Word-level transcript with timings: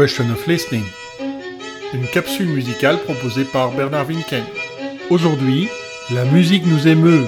Question 0.00 0.30
of 0.30 0.46
Listening. 0.46 0.84
Une 1.92 2.06
capsule 2.06 2.48
musicale 2.48 2.96
proposée 3.00 3.44
par 3.44 3.70
Bernard 3.72 4.06
Winken. 4.06 4.44
Aujourd'hui, 5.10 5.68
la 6.14 6.24
musique 6.24 6.64
nous 6.66 6.86
émeut. 6.86 7.26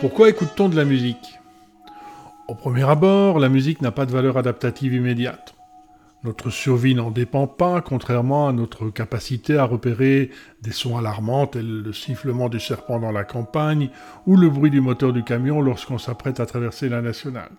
Pourquoi 0.00 0.28
écoute-t-on 0.28 0.68
de 0.68 0.76
la 0.76 0.84
musique? 0.84 1.40
Au 2.46 2.54
premier 2.54 2.88
abord, 2.88 3.40
la 3.40 3.48
musique 3.48 3.82
n'a 3.82 3.90
pas 3.90 4.06
de 4.06 4.12
valeur 4.12 4.36
adaptative 4.36 4.94
immédiate. 4.94 5.47
Notre 6.24 6.50
survie 6.50 6.96
n'en 6.96 7.12
dépend 7.12 7.46
pas, 7.46 7.80
contrairement 7.80 8.48
à 8.48 8.52
notre 8.52 8.90
capacité 8.90 9.56
à 9.56 9.64
repérer 9.64 10.30
des 10.62 10.72
sons 10.72 10.98
alarmants 10.98 11.46
tels 11.46 11.82
le 11.82 11.92
sifflement 11.92 12.48
du 12.48 12.58
serpent 12.58 12.98
dans 12.98 13.12
la 13.12 13.22
campagne 13.22 13.90
ou 14.26 14.36
le 14.36 14.50
bruit 14.50 14.70
du 14.70 14.80
moteur 14.80 15.12
du 15.12 15.22
camion 15.22 15.60
lorsqu'on 15.60 15.98
s'apprête 15.98 16.40
à 16.40 16.46
traverser 16.46 16.88
la 16.88 17.02
nationale. 17.02 17.52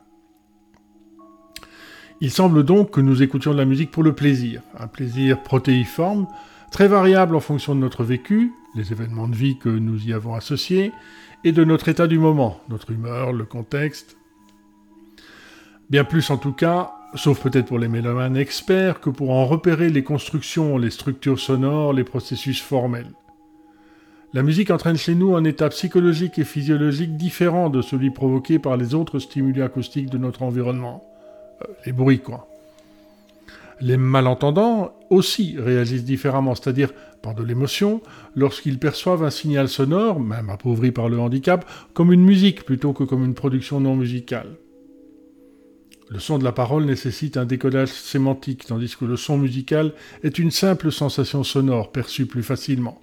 Il 2.19 2.31
semble 2.31 2.65
donc 2.65 2.91
que 2.91 2.99
nous 2.99 3.23
écoutions 3.23 3.53
de 3.53 3.57
la 3.57 3.63
musique 3.63 3.91
pour 3.91 4.03
le 4.03 4.13
plaisir, 4.13 4.61
un 4.77 4.87
plaisir 4.87 5.41
protéiforme, 5.41 6.27
très 6.69 6.89
variable 6.89 7.37
en 7.37 7.39
fonction 7.39 7.75
de 7.75 7.79
notre 7.79 8.03
vécu, 8.03 8.51
les 8.75 8.91
événements 8.91 9.29
de 9.29 9.35
vie 9.35 9.57
que 9.57 9.69
nous 9.69 10.05
y 10.05 10.11
avons 10.11 10.35
associés, 10.35 10.91
et 11.45 11.53
de 11.53 11.63
notre 11.63 11.87
état 11.87 12.07
du 12.07 12.19
moment, 12.19 12.59
notre 12.67 12.91
humeur, 12.91 13.31
le 13.31 13.45
contexte. 13.45 14.17
Bien 15.89 16.03
plus 16.03 16.29
en 16.29 16.37
tout 16.37 16.51
cas, 16.51 16.98
sauf 17.15 17.41
peut-être 17.41 17.67
pour 17.67 17.79
les 17.79 17.87
mélomanes 17.87 18.37
experts, 18.37 18.99
que 18.99 19.09
pour 19.09 19.31
en 19.31 19.45
repérer 19.45 19.89
les 19.89 20.03
constructions, 20.03 20.77
les 20.77 20.91
structures 20.91 21.39
sonores, 21.39 21.93
les 21.93 22.03
processus 22.03 22.61
formels. 22.61 23.13
La 24.31 24.43
musique 24.43 24.69
entraîne 24.69 24.97
chez 24.97 25.15
nous 25.15 25.35
un 25.35 25.43
état 25.43 25.69
psychologique 25.69 26.37
et 26.37 26.43
physiologique 26.43 27.17
différent 27.17 27.71
de 27.71 27.81
celui 27.81 28.11
provoqué 28.11 28.59
par 28.59 28.77
les 28.77 28.93
autres 28.93 29.17
stimuli 29.17 29.61
acoustiques 29.63 30.11
de 30.11 30.19
notre 30.19 30.43
environnement. 30.43 31.03
Euh, 31.63 31.65
les 31.85 31.91
bruits, 31.91 32.19
quoi. 32.19 32.47
Les 33.81 33.97
malentendants 33.97 34.93
aussi 35.09 35.55
réagissent 35.57 36.03
différemment, 36.03 36.53
c'est-à-dire 36.53 36.91
par 37.23 37.33
de 37.33 37.43
l'émotion, 37.43 38.01
lorsqu'ils 38.35 38.77
perçoivent 38.77 39.23
un 39.23 39.29
signal 39.29 39.67
sonore, 39.67 40.19
même 40.19 40.49
appauvri 40.49 40.91
par 40.91 41.09
le 41.09 41.19
handicap, 41.19 41.65
comme 41.93 42.13
une 42.13 42.23
musique 42.23 42.65
plutôt 42.65 42.93
que 42.93 43.05
comme 43.05 43.25
une 43.25 43.33
production 43.33 43.79
non 43.79 43.95
musicale. 43.95 44.57
Le 46.11 46.17
son 46.17 46.39
de 46.39 46.43
la 46.43 46.51
parole 46.51 46.85
nécessite 46.85 47.37
un 47.37 47.45
décodage 47.45 47.89
sémantique, 47.89 48.65
tandis 48.65 48.95
que 48.95 49.05
le 49.05 49.15
son 49.15 49.37
musical 49.37 49.93
est 50.23 50.39
une 50.39 50.49
simple 50.49 50.91
sensation 50.91 51.43
sonore 51.43 51.91
perçue 51.91 52.25
plus 52.25 52.41
facilement. 52.41 52.99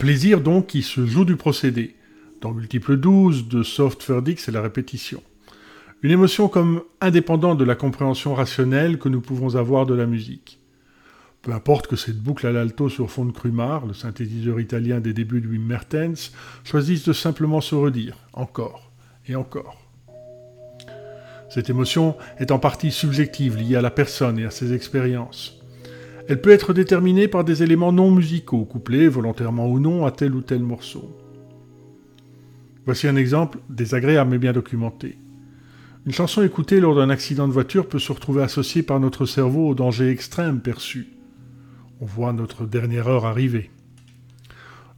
Plaisir 0.00 0.40
donc 0.40 0.68
qui 0.68 0.80
se 0.80 1.04
joue 1.04 1.26
du 1.26 1.36
procédé. 1.36 1.94
Dans 2.40 2.52
Multiple 2.52 2.96
12, 2.96 3.48
de 3.48 3.62
Soft 3.62 4.02
Verdict, 4.08 4.40
c'est 4.40 4.50
la 4.50 4.62
répétition. 4.62 5.22
Une 6.02 6.10
émotion 6.10 6.48
comme 6.48 6.80
indépendante 7.02 7.58
de 7.58 7.64
la 7.64 7.74
compréhension 7.74 8.34
rationnelle 8.34 8.98
que 8.98 9.10
nous 9.10 9.20
pouvons 9.20 9.56
avoir 9.56 9.84
de 9.84 9.92
la 9.92 10.06
musique. 10.06 10.58
Peu 11.42 11.52
importe 11.52 11.86
que 11.86 11.96
cette 11.96 12.18
boucle 12.18 12.46
à 12.46 12.52
l'alto 12.52 12.88
sur 12.88 13.10
fond 13.10 13.26
de 13.26 13.32
Krumar, 13.32 13.84
le 13.84 13.92
synthétiseur 13.92 14.58
italien 14.58 15.00
des 15.00 15.12
débuts 15.12 15.42
de 15.42 15.48
Wim 15.48 15.66
Mertens, 15.66 16.32
choisisse 16.64 17.04
de 17.04 17.12
simplement 17.12 17.60
se 17.60 17.74
redire, 17.74 18.16
encore 18.32 18.90
et 19.28 19.36
encore. 19.36 19.76
Cette 21.50 21.68
émotion 21.68 22.16
est 22.38 22.52
en 22.52 22.58
partie 22.58 22.90
subjective, 22.90 23.58
liée 23.58 23.76
à 23.76 23.82
la 23.82 23.90
personne 23.90 24.38
et 24.38 24.46
à 24.46 24.50
ses 24.50 24.72
expériences. 24.72 25.59
Elle 26.30 26.40
peut 26.40 26.50
être 26.50 26.72
déterminée 26.72 27.26
par 27.26 27.42
des 27.42 27.64
éléments 27.64 27.90
non 27.90 28.12
musicaux, 28.12 28.64
couplés 28.64 29.08
volontairement 29.08 29.66
ou 29.66 29.80
non 29.80 30.06
à 30.06 30.12
tel 30.12 30.32
ou 30.32 30.42
tel 30.42 30.60
morceau. 30.60 31.10
Voici 32.86 33.08
un 33.08 33.16
exemple 33.16 33.58
désagréable 33.68 34.30
mais 34.30 34.38
bien 34.38 34.52
documenté. 34.52 35.18
Une 36.06 36.12
chanson 36.12 36.44
écoutée 36.44 36.78
lors 36.78 36.94
d'un 36.94 37.10
accident 37.10 37.48
de 37.48 37.52
voiture 37.52 37.88
peut 37.88 37.98
se 37.98 38.12
retrouver 38.12 38.44
associée 38.44 38.84
par 38.84 39.00
notre 39.00 39.26
cerveau 39.26 39.70
au 39.70 39.74
danger 39.74 40.08
extrême 40.08 40.60
perçu. 40.60 41.08
On 42.00 42.06
voit 42.06 42.32
notre 42.32 42.64
dernière 42.64 43.08
heure 43.08 43.26
arriver. 43.26 43.72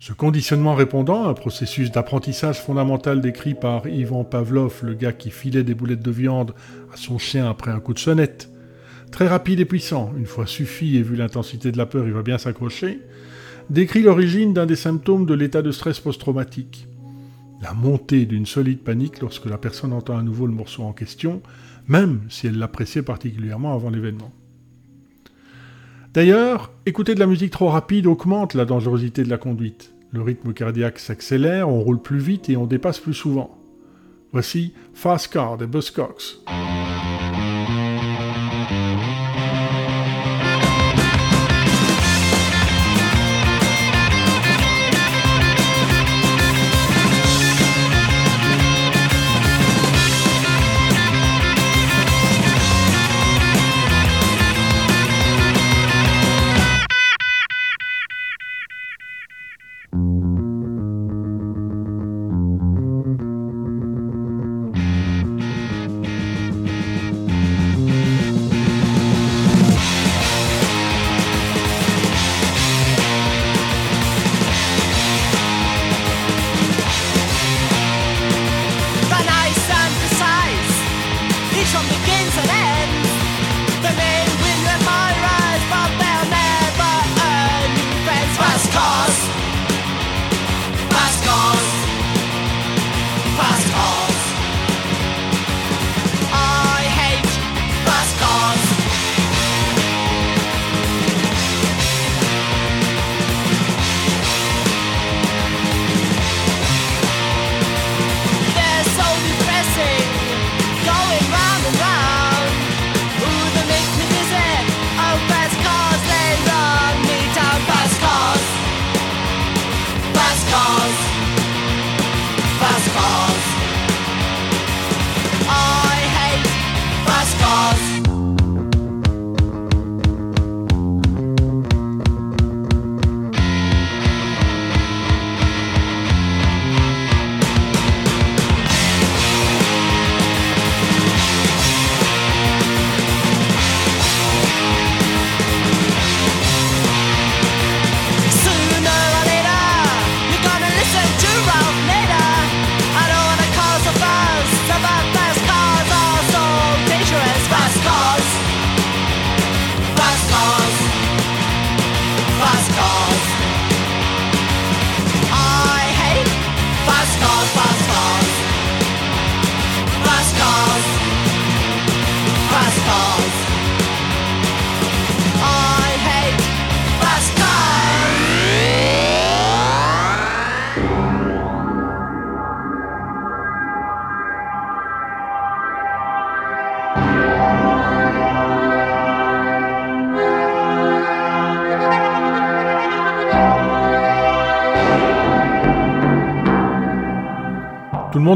Ce 0.01 0.13
conditionnement 0.13 0.75
répondant, 0.75 1.25
un 1.27 1.33
processus 1.33 1.91
d'apprentissage 1.91 2.61
fondamental 2.61 3.23
décrit 3.23 3.55
par 3.55 3.87
Ivan 3.87 4.25
Pavlov, 4.25 4.81
le 4.83 4.93
gars 4.93 5.15
qui 5.15 5.31
filait 5.31 5.65
des 5.65 5.75
boulettes 5.75 6.03
de 6.03 6.11
viande 6.11 6.53
à 6.93 6.99
son 6.99 7.17
chien 7.17 7.49
après 7.49 7.71
un 7.71 7.81
coup 7.81 7.95
de 7.95 7.99
sonnette, 7.99 8.52
très 9.13 9.29
rapide 9.29 9.61
et 9.61 9.65
puissant, 9.65 10.13
une 10.17 10.27
fois 10.27 10.47
suffi 10.47 10.97
et 10.97 11.03
vu 11.03 11.15
l'intensité 11.15 11.71
de 11.71 11.79
la 11.79 11.87
peur, 11.87 12.07
il 12.07 12.13
va 12.13 12.23
bien 12.23 12.39
s'accrocher, 12.39 12.99
décrit 13.71 14.03
l'origine 14.03 14.53
d'un 14.53 14.67
des 14.67 14.75
symptômes 14.75 15.27
de 15.27 15.35
l'état 15.35 15.63
de 15.63 15.71
stress 15.71 16.01
post-traumatique. 16.01 16.89
La 17.63 17.75
montée 17.75 18.27
d'une 18.27 18.47
solide 18.47 18.81
panique 18.81 19.21
lorsque 19.21 19.47
la 19.47 19.59
personne 19.59 19.93
entend 19.93 20.19
à 20.19 20.23
nouveau 20.23 20.49
le 20.49 20.53
morceau 20.53 20.83
en 20.83 20.93
question, 20.93 21.43
même 21.87 22.23
si 22.29 22.49
elle 22.49 22.59
l'appréciait 22.59 23.03
particulièrement 23.03 23.75
avant 23.75 23.91
l'événement. 23.91 24.33
D'ailleurs, 26.13 26.73
écouter 26.85 27.15
de 27.15 27.21
la 27.21 27.27
musique 27.27 27.53
trop 27.53 27.69
rapide 27.69 28.07
augmente 28.07 28.55
la 28.55 28.65
dangerosité 28.65 29.23
de 29.23 29.31
la 29.31 29.39
conduite. 29.39 29.95
Le 30.11 30.23
rythme 30.23 30.53
cardiaque 30.53 30.99
s'accélère, 30.99 31.69
on 31.69 31.81
roule 31.81 32.03
plus 32.03 32.19
vite 32.19 32.51
et 32.51 32.57
on 32.57 32.67
dépasse 32.67 32.99
plus 32.99 33.15
souvent. 33.15 33.57
Voici 34.33 34.75
Fast 34.95 35.33
Car 35.33 35.57
des 35.57 35.67
Buzzcocks. 35.67 36.43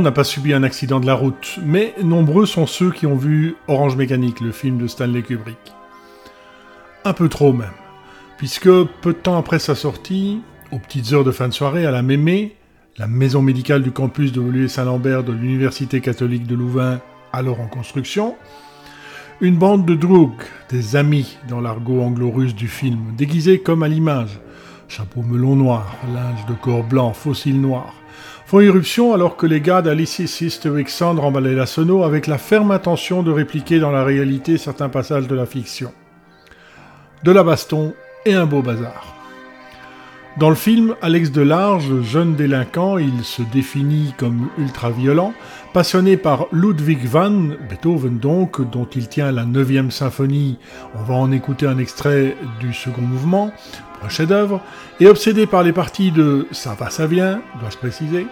N'a 0.01 0.13
pas 0.13 0.25
subi 0.25 0.53
un 0.53 0.63
accident 0.63 1.01
de 1.01 1.07
la 1.07 1.15
route, 1.15 1.59
mais 1.65 1.95
nombreux 2.03 2.47
sont 2.47 2.67
ceux 2.67 2.91
qui 2.91 3.07
ont 3.07 3.17
vu 3.17 3.57
Orange 3.69 3.97
Mécanique, 3.97 4.41
le 4.41 4.53
film 4.53 4.79
de 4.79 4.87
Stanley 4.87 5.23
Kubrick. 5.23 5.59
Un 7.05 7.13
peu 7.13 7.29
trop 7.29 7.53
même, 7.53 7.71
puisque 8.39 8.69
peu 8.69 9.13
de 9.13 9.19
temps 9.19 9.39
après 9.39 9.59
sa 9.59 9.75
sortie, 9.75 10.41
aux 10.73 10.79
petites 10.79 11.13
heures 11.13 11.25
de 11.25 11.31
fin 11.31 11.49
de 11.49 11.53
soirée, 11.53 11.87
à 11.87 11.91
la 11.91 12.03
Mémé, 12.03 12.57
la 12.99 13.07
maison 13.07 13.43
médicale 13.43 13.83
du 13.83 13.93
campus 13.93 14.33
de 14.33 14.41
Woluwe-Saint-Lambert 14.41 15.23
de 15.23 15.33
l'Université 15.33 16.01
catholique 16.01 16.47
de 16.47 16.55
Louvain, 16.55 17.01
alors 17.33 17.61
en 17.61 17.69
construction, 17.69 18.35
une 19.41 19.57
bande 19.57 19.85
de 19.87 19.95
drogues, 19.95 20.43
des 20.71 20.97
amis 20.97 21.39
dans 21.49 21.61
l'argot 21.61 22.01
anglo-russe 22.01 22.55
du 22.55 22.69
film, 22.69 23.15
déguisés 23.17 23.61
comme 23.61 23.83
à 23.83 23.89
l'image, 23.89 24.41
chapeau 24.89 25.23
melon 25.23 25.57
noir, 25.57 25.95
linge 26.13 26.47
de 26.47 26.55
corps 26.55 26.85
blanc, 26.85 27.13
fossiles 27.13 27.61
noirs, 27.61 27.95
font 28.47 28.61
irruption 28.61 29.13
alors 29.13 29.37
que 29.37 29.47
les 29.47 29.61
gars 29.61 29.83
d'Alice 29.83 30.25
Sister 30.27 30.69
Alexandre 30.69 31.25
emballaient 31.25 31.55
la 31.55 31.67
sono 31.67 32.05
avec 32.05 32.27
la 32.27 32.39
ferme 32.39 32.71
intention 32.71 33.23
de 33.23 33.33
répliquer 33.33 33.79
dans 33.79 33.91
la 33.91 34.05
réalité 34.05 34.59
certains 34.59 34.89
passages 34.89 35.27
de 35.27 35.35
la 35.35 35.47
fiction. 35.47 35.93
De 37.25 37.33
la 37.33 37.43
baston 37.43 37.95
et 38.25 38.35
un 38.35 38.47
beau 38.47 38.63
bazar. 38.63 39.16
Dans 40.39 40.51
le 40.51 40.55
film, 40.55 40.97
Alex 41.01 41.33
Delarge, 41.33 42.03
jeune 42.03 42.35
délinquant, 42.35 42.99
il 42.99 43.25
se 43.25 43.41
définit 43.41 44.13
comme 44.19 44.51
ultra-violent, 44.59 45.33
passionné 45.73 46.19
par 46.19 46.45
Ludwig 46.53 47.07
van 47.07 47.55
Beethoven 47.71 48.19
donc, 48.19 48.61
dont 48.71 48.85
il 48.95 49.09
tient 49.09 49.33
la 49.33 49.47
9 49.47 49.89
symphonie, 49.89 50.59
on 50.95 51.03
va 51.05 51.15
en 51.15 51.33
écouter 51.33 51.67
un 51.67 51.79
extrait 51.79 52.37
du 52.61 52.75
second 52.75 53.01
mouvement, 53.01 53.51
un 54.05 54.11
chef-d'œuvre, 54.11 54.61
et 55.01 55.09
obsédé 55.09 55.47
par 55.47 55.63
les 55.63 55.73
parties 55.73 56.11
de 56.13 56.47
Ça 56.51 56.77
va, 56.79 56.91
ça 56.91 57.07
vient, 57.07 57.41
dois-je 57.59 57.79
préciser, 57.79 58.27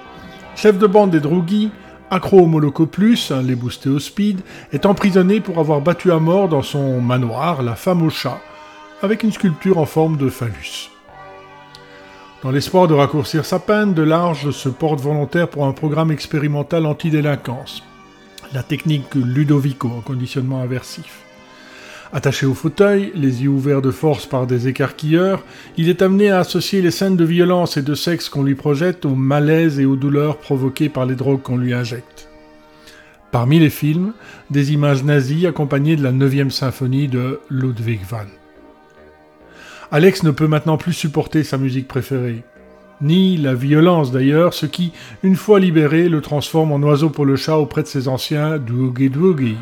chef 0.57 0.77
de 0.77 0.87
bande 0.87 1.11
des 1.11 1.21
droguis, 1.21 1.71
accro 2.11 2.41
au 2.41 3.43
les 3.43 3.55
boostés 3.55 3.89
au 3.89 3.99
speed, 3.99 4.43
est 4.75 4.85
emprisonné 4.85 5.41
pour 5.41 5.59
avoir 5.59 5.81
battu 5.81 6.13
à 6.13 6.19
mort 6.19 6.51
dans 6.51 6.61
son 6.61 7.01
manoir 7.01 7.63
la 7.63 7.77
femme 7.77 8.03
au 8.03 8.11
chat, 8.11 8.41
avec 9.01 9.23
une 9.23 9.33
sculpture 9.33 9.79
en 9.79 9.87
forme 9.87 10.19
de 10.19 10.29
phallus. 10.29 10.94
Dans 12.45 12.51
l'espoir 12.51 12.87
de 12.87 12.93
raccourcir 12.93 13.47
sa 13.47 13.59
peine, 13.59 13.95
Delarge 13.95 14.51
se 14.51 14.69
porte 14.69 15.01
volontaire 15.01 15.49
pour 15.49 15.65
un 15.65 15.73
programme 15.73 16.11
expérimental 16.11 16.85
anti-délinquance, 16.85 17.83
la 18.53 18.63
technique 18.63 19.15
Ludovico 19.15 19.89
en 19.89 20.03
conditionnement 20.03 20.61
aversif. 20.61 21.23
Attaché 22.13 22.45
au 22.45 22.53
fauteuil, 22.53 23.13
les 23.15 23.45
yeux 23.45 23.49
ouverts 23.49 23.81
de 23.81 23.91
force 23.91 24.27
par 24.27 24.47
des 24.47 24.69
écarquilleurs, 24.69 25.43
il 25.79 25.89
est 25.89 26.03
amené 26.03 26.31
à 26.31 26.41
associer 26.41 26.83
les 26.83 26.91
scènes 26.91 27.17
de 27.17 27.25
violence 27.25 27.79
et 27.79 27.83
de 27.83 27.95
sexe 27.95 28.29
qu'on 28.29 28.43
lui 28.43 28.55
projette 28.55 29.07
aux 29.07 29.15
malaises 29.15 29.81
et 29.81 29.87
aux 29.87 29.97
douleurs 29.97 30.37
provoquées 30.37 30.91
par 30.91 31.07
les 31.07 31.15
drogues 31.15 31.41
qu'on 31.41 31.57
lui 31.57 31.73
injecte. 31.73 32.29
Parmi 33.33 33.59
les 33.59 33.71
films, 33.71 34.13
des 34.51 34.75
images 34.75 35.03
nazies 35.03 35.47
accompagnées 35.47 35.97
de 35.97 36.03
la 36.03 36.13
9 36.13 36.51
symphonie 36.51 37.09
de 37.09 37.41
Ludwig 37.49 38.03
van. 38.07 38.27
Alex 39.95 40.25
ne 40.25 40.33
peut 40.33 40.49
maintenant 40.49 40.77
plus 40.77 40.93
supporter 40.93 41.45
sa 41.45 41.57
musique 41.57 41.87
préférée, 41.87 42.43
ni 43.01 43.37
la 43.37 43.55
violence 43.55 44.11
d'ailleurs, 44.11 44.53
ce 44.53 44.67
qui, 44.67 44.91
une 45.23 45.37
fois 45.37 45.61
libéré, 45.61 46.09
le 46.09 46.21
transforme 46.21 46.73
en 46.73 46.83
oiseau 46.83 47.11
pour 47.11 47.25
le 47.25 47.37
chat 47.37 47.59
auprès 47.59 47.85
de 47.85 47.87
ses 47.87 48.09
anciens 48.09 48.59
Doogie 48.59 49.09
Doogie. 49.09 49.57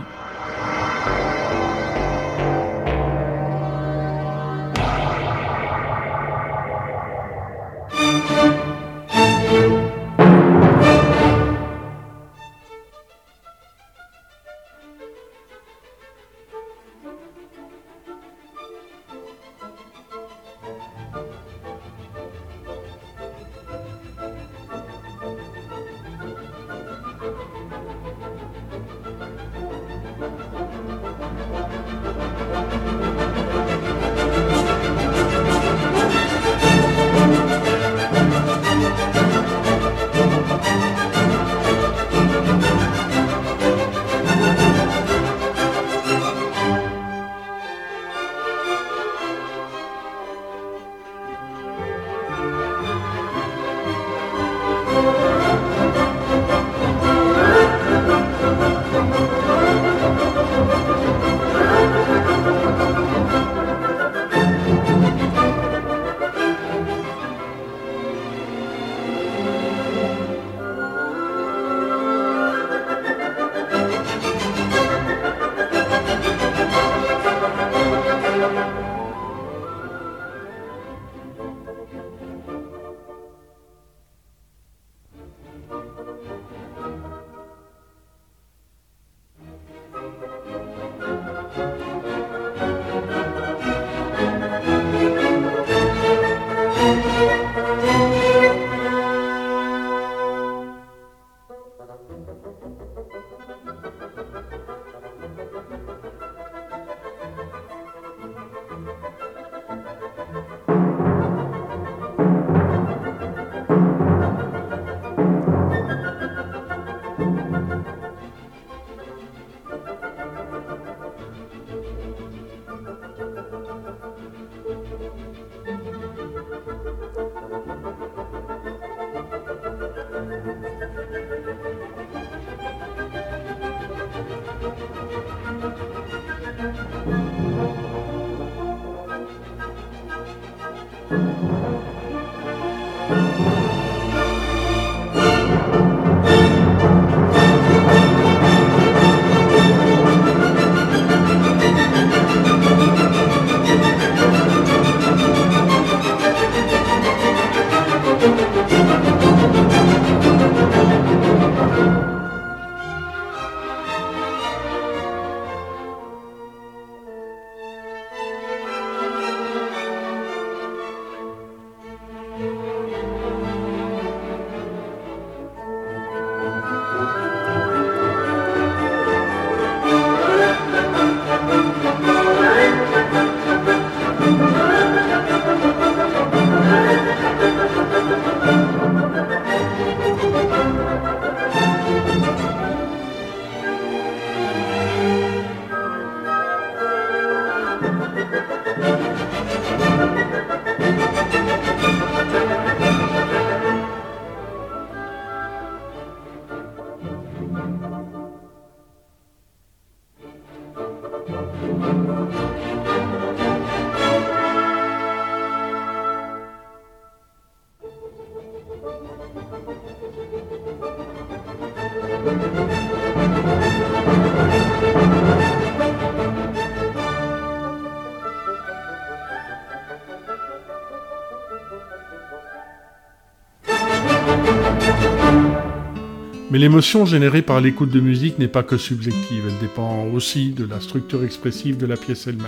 Mais 236.52 236.58
l'émotion 236.58 237.06
générée 237.06 237.40
par 237.40 237.62
l'écoute 237.62 237.88
de 237.88 238.00
musique 238.00 238.38
n'est 238.38 238.46
pas 238.46 238.62
que 238.62 238.76
subjective, 238.76 239.44
elle 239.46 239.58
dépend 239.58 240.04
aussi 240.12 240.50
de 240.50 240.66
la 240.66 240.80
structure 240.80 241.24
expressive 241.24 241.78
de 241.78 241.86
la 241.86 241.96
pièce 241.96 242.26
elle-même. 242.26 242.44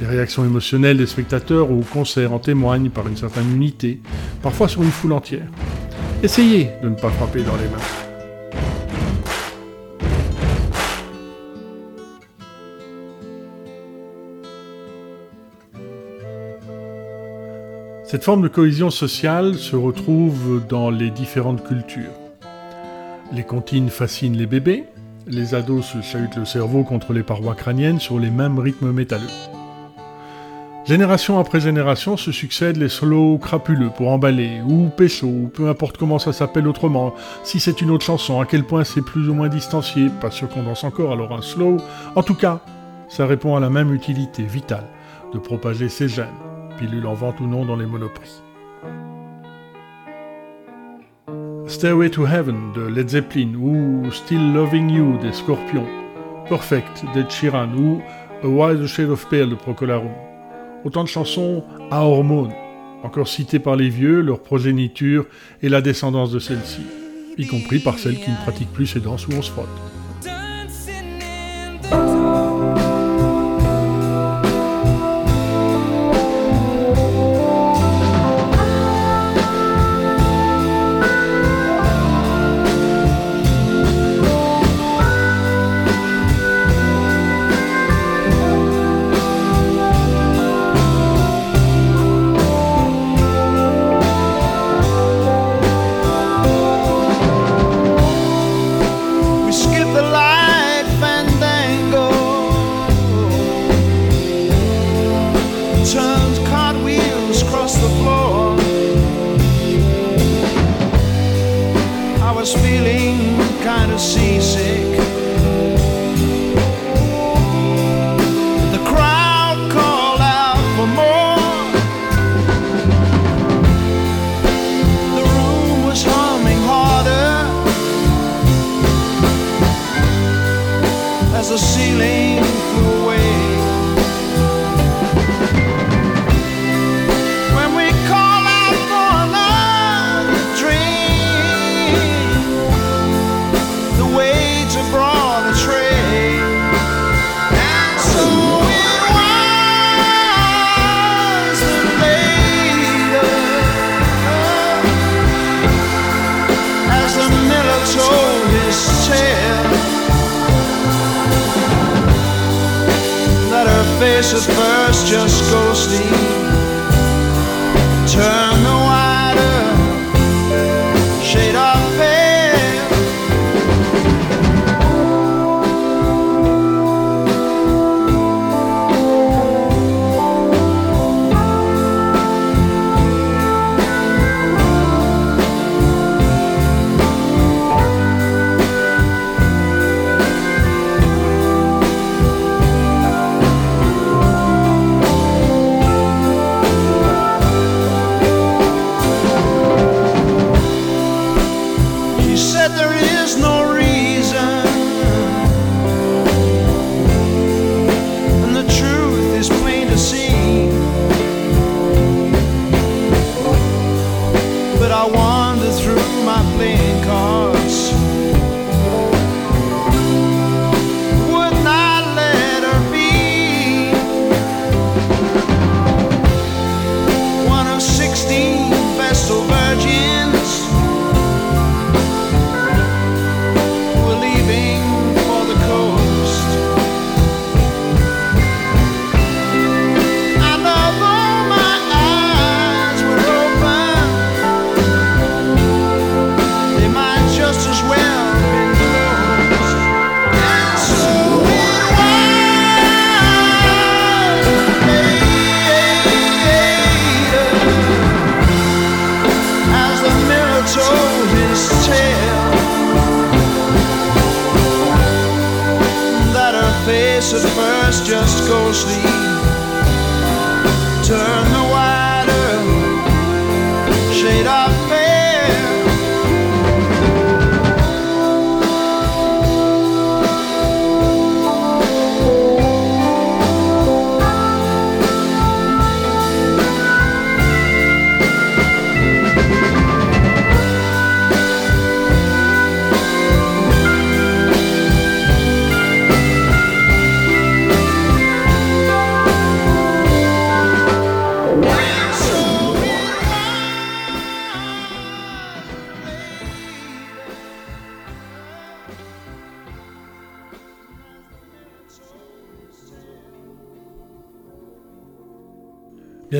Les 0.00 0.08
réactions 0.08 0.44
émotionnelles 0.44 0.96
des 0.96 1.06
spectateurs 1.06 1.70
au 1.70 1.82
concert 1.82 2.32
en 2.32 2.40
témoignent 2.40 2.90
par 2.90 3.06
une 3.06 3.16
certaine 3.16 3.48
unité, 3.54 4.00
parfois 4.42 4.66
sur 4.66 4.82
une 4.82 4.90
foule 4.90 5.12
entière. 5.12 5.46
Essayez 6.24 6.70
de 6.82 6.88
ne 6.88 6.96
pas 6.96 7.10
frapper 7.10 7.44
dans 7.44 7.54
les 7.54 7.68
mains. 7.68 7.78
Cette 18.02 18.24
forme 18.24 18.42
de 18.42 18.48
cohésion 18.48 18.90
sociale 18.90 19.54
se 19.54 19.76
retrouve 19.76 20.60
dans 20.68 20.90
les 20.90 21.10
différentes 21.10 21.64
cultures. 21.64 22.25
Les 23.32 23.42
comptines 23.42 23.90
fascinent 23.90 24.36
les 24.36 24.46
bébés, 24.46 24.84
les 25.26 25.54
ados 25.54 25.84
se 25.84 26.00
chahutent 26.00 26.36
le 26.36 26.44
cerveau 26.44 26.84
contre 26.84 27.12
les 27.12 27.24
parois 27.24 27.56
crâniennes 27.56 27.98
sur 27.98 28.20
les 28.20 28.30
mêmes 28.30 28.58
rythmes 28.58 28.92
métalleux. 28.92 29.26
Génération 30.84 31.40
après 31.40 31.58
génération 31.58 32.16
se 32.16 32.30
succèdent 32.30 32.76
les 32.76 32.88
slows 32.88 33.38
crapuleux 33.38 33.90
pour 33.90 34.10
emballer, 34.10 34.60
ou 34.64 34.88
pécho, 34.88 35.26
ou 35.26 35.50
peu 35.52 35.68
importe 35.68 35.96
comment 35.96 36.20
ça 36.20 36.32
s'appelle 36.32 36.68
autrement, 36.68 37.12
si 37.42 37.58
c'est 37.58 37.80
une 37.80 37.90
autre 37.90 38.04
chanson, 38.04 38.40
à 38.40 38.46
quel 38.46 38.62
point 38.62 38.84
c'est 38.84 39.02
plus 39.02 39.28
ou 39.28 39.34
moins 39.34 39.48
distancié, 39.48 40.08
pas 40.20 40.30
sûr 40.30 40.48
qu'on 40.48 40.62
danse 40.62 40.84
encore 40.84 41.10
alors 41.10 41.32
un 41.32 41.42
slow. 41.42 41.78
En 42.14 42.22
tout 42.22 42.36
cas, 42.36 42.60
ça 43.08 43.26
répond 43.26 43.56
à 43.56 43.60
la 43.60 43.70
même 43.70 43.92
utilité 43.92 44.44
vitale 44.44 44.86
de 45.34 45.38
propager 45.40 45.88
ces 45.88 46.08
gènes, 46.08 46.28
pilule 46.78 47.08
en 47.08 47.14
vente 47.14 47.40
ou 47.40 47.48
non 47.48 47.64
dans 47.64 47.76
les 47.76 47.86
monoprix. 47.86 48.40
Stairway 51.68 52.10
to 52.10 52.24
Heaven 52.24 52.72
de 52.74 52.82
Led 52.82 53.08
Zeppelin 53.08 53.54
ou 53.56 54.08
Still 54.12 54.52
Loving 54.52 54.88
You 54.88 55.18
des 55.20 55.32
Scorpions, 55.32 55.86
Perfect 56.48 57.04
d'Ed 57.12 57.28
Sheeran 57.28 57.74
ou 57.76 58.00
A 58.44 58.46
Wild 58.46 58.86
Shade 58.86 59.10
of 59.10 59.28
Pale 59.28 59.50
de 59.50 59.56
Procolarum. 59.56 60.12
Autant 60.84 61.02
de 61.02 61.08
chansons 61.08 61.64
à 61.90 62.04
hormones, 62.04 62.52
encore 63.02 63.26
citées 63.26 63.58
par 63.58 63.74
les 63.74 63.88
vieux, 63.88 64.20
leur 64.20 64.40
progéniture 64.40 65.26
et 65.60 65.68
la 65.68 65.80
descendance 65.80 66.30
de 66.30 66.38
celles-ci, 66.38 66.82
y 67.36 67.46
compris 67.48 67.80
par 67.80 67.98
celles 67.98 68.20
qui 68.20 68.30
ne 68.30 68.36
pratiquent 68.36 68.72
plus 68.72 68.86
ces 68.86 69.00
danses 69.00 69.26
où 69.26 69.32
on 69.32 69.42
se 69.42 69.50
frotte. 69.50 69.85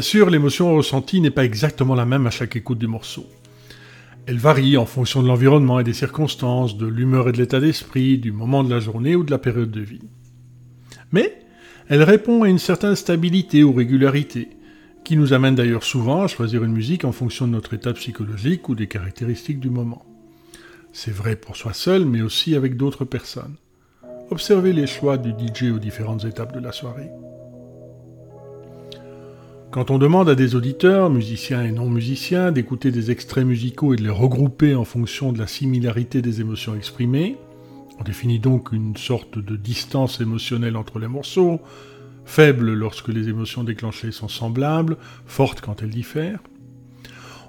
Sûr, 0.06 0.30
l'émotion 0.30 0.72
ressentie 0.72 1.20
n'est 1.20 1.32
pas 1.32 1.44
exactement 1.44 1.96
la 1.96 2.06
même 2.06 2.28
à 2.28 2.30
chaque 2.30 2.54
écoute 2.54 2.78
du 2.78 2.86
morceau. 2.86 3.26
Elle 4.26 4.38
varie 4.38 4.76
en 4.76 4.86
fonction 4.86 5.20
de 5.20 5.26
l'environnement 5.26 5.80
et 5.80 5.84
des 5.84 5.94
circonstances, 5.94 6.78
de 6.78 6.86
l'humeur 6.86 7.28
et 7.28 7.32
de 7.32 7.38
l'état 7.38 7.58
d'esprit, 7.58 8.16
du 8.16 8.30
moment 8.30 8.62
de 8.62 8.70
la 8.72 8.78
journée 8.78 9.16
ou 9.16 9.24
de 9.24 9.32
la 9.32 9.38
période 9.38 9.72
de 9.72 9.80
vie. 9.80 10.02
Mais 11.10 11.40
elle 11.88 12.04
répond 12.04 12.44
à 12.44 12.48
une 12.48 12.60
certaine 12.60 12.94
stabilité 12.94 13.64
ou 13.64 13.72
régularité, 13.72 14.50
qui 15.04 15.16
nous 15.16 15.32
amène 15.32 15.56
d'ailleurs 15.56 15.84
souvent 15.84 16.22
à 16.22 16.28
choisir 16.28 16.62
une 16.62 16.72
musique 16.72 17.04
en 17.04 17.12
fonction 17.12 17.48
de 17.48 17.52
notre 17.52 17.74
état 17.74 17.92
psychologique 17.92 18.68
ou 18.68 18.76
des 18.76 18.86
caractéristiques 18.86 19.60
du 19.60 19.70
moment. 19.70 20.04
C'est 20.92 21.14
vrai 21.14 21.34
pour 21.34 21.56
soi 21.56 21.72
seul, 21.72 22.04
mais 22.04 22.22
aussi 22.22 22.54
avec 22.54 22.76
d'autres 22.76 23.04
personnes. 23.04 23.56
Observez 24.30 24.72
les 24.72 24.86
choix 24.86 25.18
du 25.18 25.30
DJ 25.30 25.72
aux 25.72 25.80
différentes 25.80 26.24
étapes 26.24 26.54
de 26.54 26.60
la 26.60 26.70
soirée. 26.70 27.10
Quand 29.76 29.90
on 29.90 29.98
demande 29.98 30.30
à 30.30 30.34
des 30.34 30.54
auditeurs, 30.54 31.10
musiciens 31.10 31.62
et 31.62 31.70
non 31.70 31.90
musiciens, 31.90 32.50
d'écouter 32.50 32.90
des 32.90 33.10
extraits 33.10 33.44
musicaux 33.44 33.92
et 33.92 33.98
de 33.98 34.04
les 34.04 34.08
regrouper 34.08 34.74
en 34.74 34.86
fonction 34.86 35.32
de 35.34 35.38
la 35.38 35.46
similarité 35.46 36.22
des 36.22 36.40
émotions 36.40 36.74
exprimées, 36.74 37.36
on 38.00 38.02
définit 38.02 38.38
donc 38.38 38.72
une 38.72 38.96
sorte 38.96 39.38
de 39.38 39.54
distance 39.54 40.22
émotionnelle 40.22 40.78
entre 40.78 40.98
les 40.98 41.08
morceaux, 41.08 41.60
faible 42.24 42.72
lorsque 42.72 43.08
les 43.08 43.28
émotions 43.28 43.64
déclenchées 43.64 44.12
sont 44.12 44.28
semblables, 44.28 44.96
forte 45.26 45.60
quand 45.60 45.82
elles 45.82 45.90
diffèrent. 45.90 46.40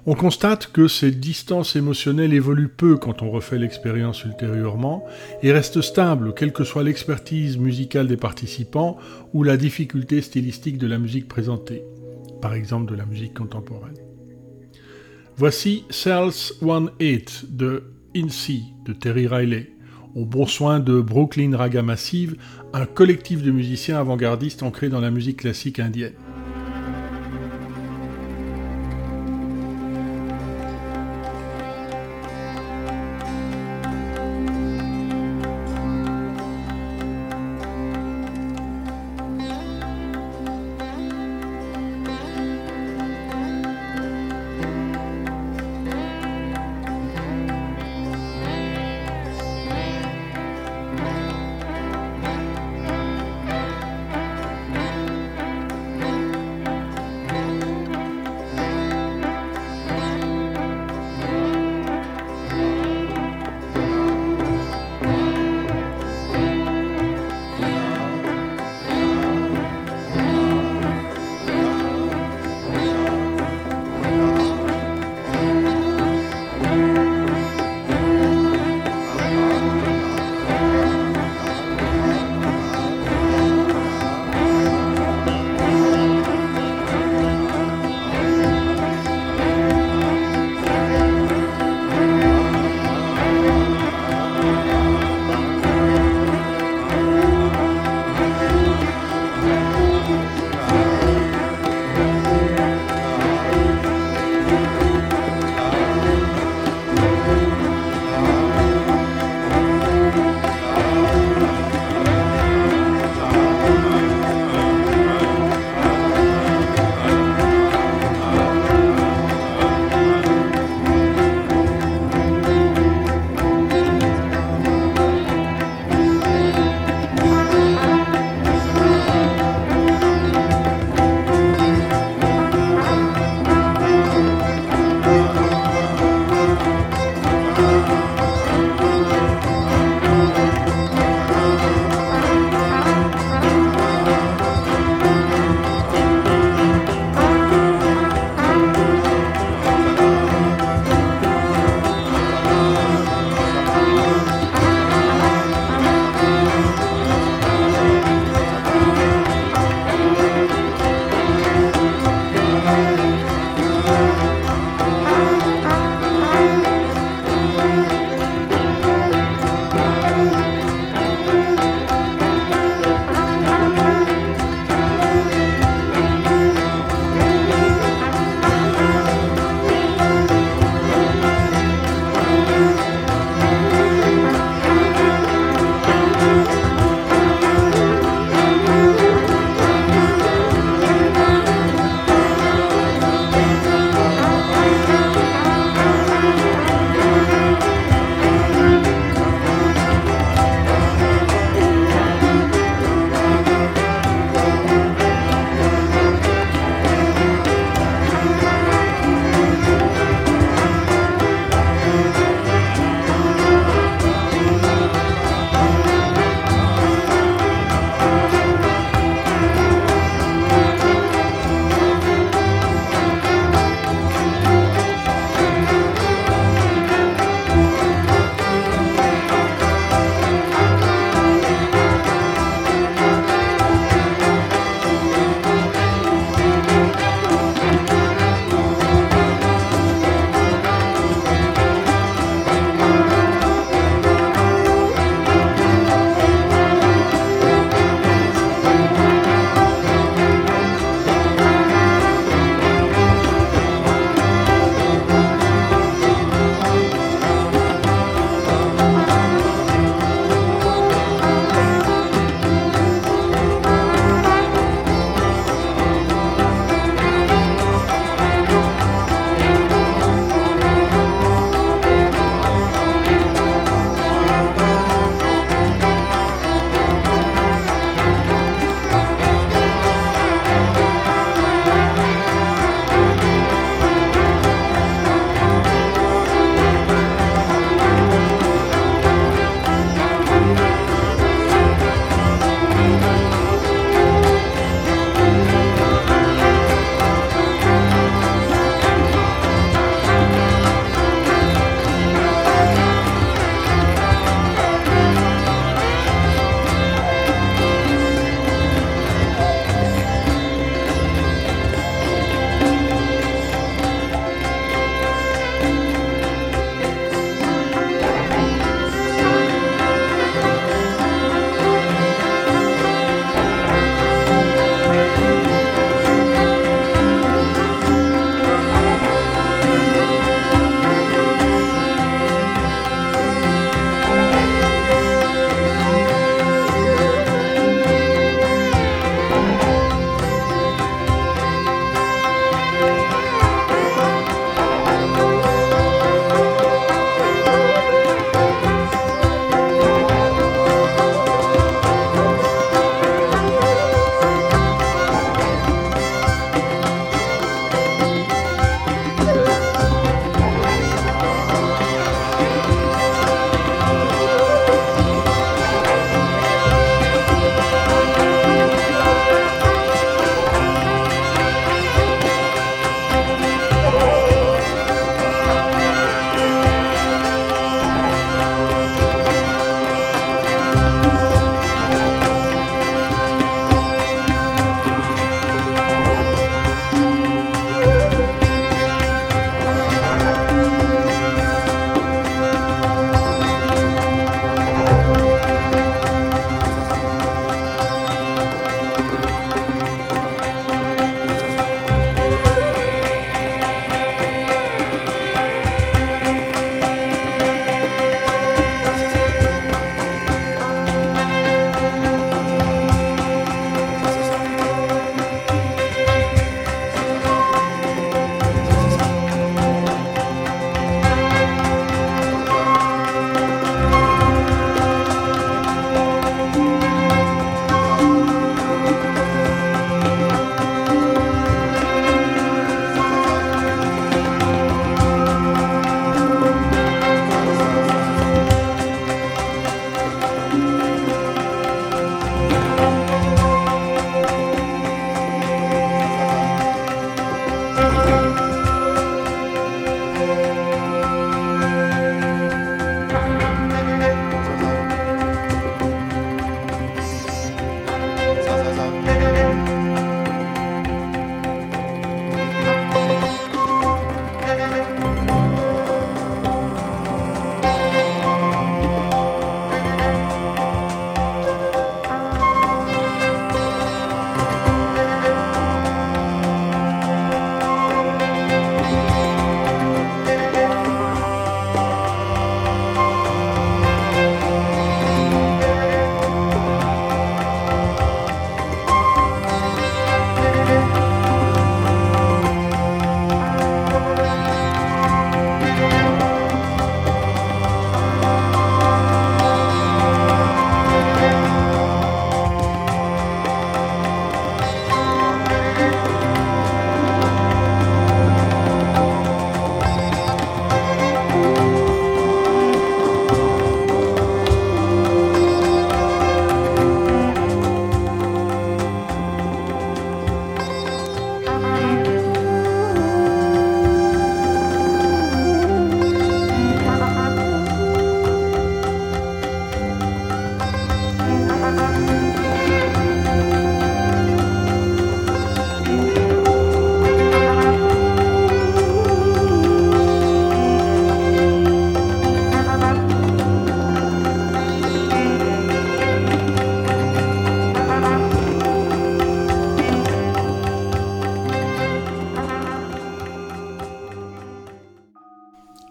On 0.04 0.14
constate 0.14 0.70
que 0.70 0.86
cette 0.86 1.20
distance 1.20 1.76
émotionnelle 1.76 2.34
évolue 2.34 2.68
peu 2.68 2.98
quand 2.98 3.22
on 3.22 3.30
refait 3.30 3.58
l'expérience 3.58 4.22
ultérieurement 4.24 5.06
et 5.42 5.50
reste 5.50 5.80
stable 5.80 6.34
quelle 6.34 6.52
que 6.52 6.64
soit 6.64 6.84
l'expertise 6.84 7.56
musicale 7.56 8.06
des 8.06 8.18
participants 8.18 8.98
ou 9.32 9.44
la 9.44 9.56
difficulté 9.56 10.20
stylistique 10.20 10.76
de 10.76 10.86
la 10.86 10.98
musique 10.98 11.26
présentée 11.26 11.84
par 12.40 12.54
exemple 12.54 12.90
de 12.90 12.96
la 12.96 13.06
musique 13.06 13.34
contemporaine. 13.34 13.98
Voici 15.36 15.84
Cells 15.90 16.54
1-8 16.62 17.54
de 17.54 17.84
INSEE 18.16 18.74
de 18.84 18.92
Terry 18.92 19.26
Riley, 19.26 19.72
au 20.14 20.24
bon 20.24 20.46
soin 20.46 20.80
de 20.80 21.00
Brooklyn 21.00 21.56
Raga 21.56 21.82
Massive, 21.82 22.36
un 22.72 22.86
collectif 22.86 23.42
de 23.42 23.50
musiciens 23.50 23.98
avant-gardistes 23.98 24.62
ancrés 24.62 24.88
dans 24.88 25.00
la 25.00 25.10
musique 25.10 25.38
classique 25.38 25.78
indienne. 25.78 26.14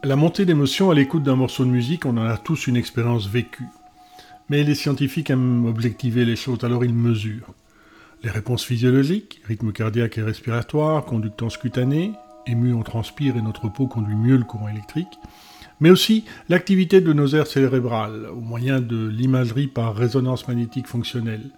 La 0.08 0.16
montée 0.16 0.46
d'émotion 0.46 0.90
à 0.90 0.96
l'écoute 0.96 1.24
d'un 1.24 1.36
morceau 1.36 1.66
de 1.66 1.70
musique, 1.70 2.06
on 2.06 2.16
en 2.16 2.26
a 2.26 2.38
tous 2.38 2.68
une 2.68 2.78
expérience 2.78 3.28
vécue. 3.28 3.68
Mais 4.48 4.64
les 4.64 4.74
scientifiques 4.74 5.30
aiment 5.30 5.66
objectiver 5.66 6.24
les 6.24 6.38
choses, 6.38 6.64
alors 6.64 6.86
ils 6.86 6.94
mesurent. 6.94 7.54
Les 8.24 8.30
réponses 8.30 8.64
physiologiques, 8.64 9.42
rythme 9.44 9.74
cardiaque 9.74 10.18
et 10.18 10.22
respiratoire, 10.22 11.04
conductance 11.04 11.58
cutanée, 11.58 12.14
ému 12.46 12.74
on 12.74 12.84
transpire 12.84 13.36
et 13.36 13.42
notre 13.42 13.68
peau 13.68 13.88
conduit 13.88 14.16
mieux 14.16 14.38
le 14.38 14.46
courant 14.46 14.70
électrique, 14.70 15.20
mais 15.82 15.90
aussi 15.90 16.24
l'activité 16.48 17.02
de 17.02 17.12
nos 17.12 17.28
aires 17.36 17.46
cérébrales 17.46 18.28
au 18.32 18.40
moyen 18.40 18.80
de 18.80 19.10
l'imagerie 19.10 19.68
par 19.68 19.94
résonance 19.94 20.48
magnétique 20.48 20.88
fonctionnelle, 20.88 21.52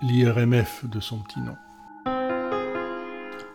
l'IRMF 0.00 0.84
de 0.84 1.00
son 1.00 1.18
petit 1.18 1.40
nom. 1.40 1.56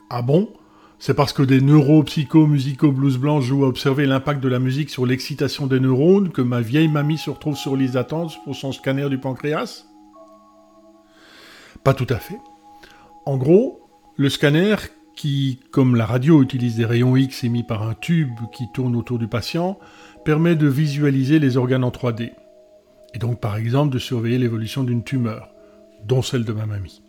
Ah 0.09 0.21
bon? 0.21 0.49
C'est 0.97 1.13
parce 1.13 1.33
que 1.33 1.43
des 1.43 1.61
neuropsycho 1.61 2.47
musicaux 2.47 2.91
blues 2.91 3.17
blancs 3.17 3.43
jouent 3.43 3.65
à 3.65 3.67
observer 3.67 4.05
l'impact 4.05 4.41
de 4.41 4.47
la 4.47 4.59
musique 4.59 4.89
sur 4.89 5.05
l'excitation 5.05 5.67
des 5.67 5.79
neurones 5.79 6.31
que 6.31 6.41
ma 6.41 6.61
vieille 6.61 6.87
mamie 6.87 7.17
se 7.17 7.29
retrouve 7.29 7.57
sur 7.57 7.75
liste 7.75 7.95
d'attente 7.95 8.33
pour 8.43 8.55
son 8.55 8.71
scanner 8.71 9.09
du 9.09 9.17
pancréas? 9.17 9.85
Pas 11.83 11.93
tout 11.93 12.07
à 12.09 12.17
fait. 12.17 12.39
En 13.25 13.37
gros, 13.37 13.87
le 14.15 14.29
scanner, 14.29 14.75
qui, 15.15 15.59
comme 15.71 15.95
la 15.95 16.05
radio, 16.05 16.41
utilise 16.41 16.75
des 16.75 16.85
rayons 16.85 17.15
X 17.15 17.43
émis 17.43 17.63
par 17.63 17.83
un 17.83 17.93
tube 17.93 18.39
qui 18.53 18.65
tourne 18.73 18.95
autour 18.95 19.19
du 19.19 19.27
patient, 19.27 19.77
permet 20.23 20.55
de 20.55 20.67
visualiser 20.67 21.39
les 21.39 21.57
organes 21.57 21.83
en 21.83 21.89
3D. 21.89 22.31
Et 23.13 23.19
donc, 23.19 23.39
par 23.39 23.57
exemple, 23.57 23.93
de 23.93 23.99
surveiller 23.99 24.37
l'évolution 24.37 24.83
d'une 24.83 25.03
tumeur, 25.03 25.49
dont 26.05 26.21
celle 26.21 26.45
de 26.45 26.53
ma 26.53 26.65
mamie. 26.65 27.01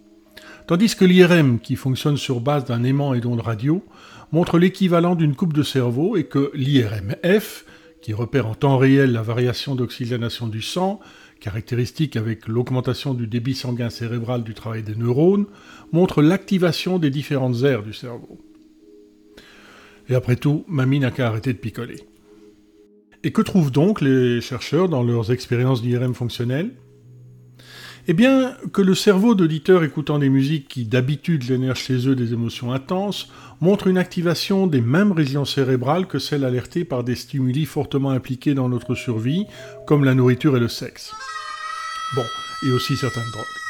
Tandis 0.67 0.97
que 0.97 1.05
l'IRM, 1.05 1.61
qui 1.61 1.77
fonctionne 1.77 2.17
sur 2.17 2.41
base 2.41 2.65
d'un 2.65 2.83
aimant 2.83 3.15
et 3.15 3.21
d'ondes 3.21 3.41
radio, 3.41 3.85
montre 4.33 4.59
l'équivalent 4.59 5.15
d'une 5.15 5.37
coupe 5.37 5.53
de 5.53 5.63
cerveau 5.63 6.17
et 6.17 6.25
que 6.25 6.51
l'IRMF, 6.55 7.65
qui 8.03 8.13
repère 8.13 8.49
en 8.49 8.57
temps 8.57 8.77
réel 8.77 9.13
la 9.13 9.23
variation 9.23 9.77
d'oxygénation 9.77 10.49
du 10.49 10.63
sang, 10.63 10.99
caractéristique 11.39 12.17
avec 12.17 12.49
l'augmentation 12.49 13.15
du 13.15 13.29
débit 13.29 13.55
sanguin 13.55 13.91
cérébral 13.91 14.43
du 14.43 14.55
travail 14.55 14.83
des 14.83 14.97
neurones, 14.97 15.47
montre 15.93 16.21
l'activation 16.21 16.99
des 16.99 17.11
différentes 17.11 17.63
aires 17.63 17.85
du 17.85 17.93
cerveau. 17.93 18.41
Et 20.09 20.17
après 20.17 20.35
tout, 20.35 20.65
mamie 20.67 20.99
n'a 20.99 21.13
qu'à 21.13 21.29
arrêter 21.29 21.53
de 21.53 21.59
picoler. 21.59 22.01
Et 23.23 23.31
que 23.31 23.43
trouvent 23.43 23.71
donc 23.73 24.01
les 24.01 24.41
chercheurs 24.41 24.89
dans 24.89 25.05
leurs 25.05 25.31
expériences 25.31 25.81
d'IRM 25.81 26.15
fonctionnelles? 26.15 26.73
Eh 28.09 28.13
bien, 28.13 28.57
que 28.73 28.83
le 28.83 28.95
cerveau 28.95 29.35
d'auditeurs 29.35 29.83
écoutant 29.83 30.19
des 30.19 30.29
musiques 30.29 30.69
qui 30.69 30.85
d'habitude 30.85 31.43
génèrent 31.43 31.77
chez 31.77 32.09
eux 32.09 32.15
des 32.15 32.33
émotions 32.33 32.73
intenses 32.73 33.29
montre 33.61 33.89
une 33.89 33.99
activation 33.99 34.67
des 34.67 34.81
mêmes 34.81 35.13
régions 35.13 35.45
cérébrales 35.45 36.07
que 36.07 36.19
celles 36.19 36.45
alertées 36.45 36.85
par 36.85 37.03
des 37.03 37.17
stimuli 37.17 37.65
fortement 37.65 38.11
impliqués 38.11 38.55
dans 38.55 38.69
notre 38.69 38.95
survie, 38.95 39.47
comme 39.87 40.05
la 40.05 40.15
nourriture 40.15 40.57
et 40.57 40.61
le 40.61 40.69
sexe. 40.69 41.13
Bon, 42.15 42.25
et 42.69 42.71
aussi 42.71 42.97
certaines 42.97 43.31
drogues. 43.33 43.66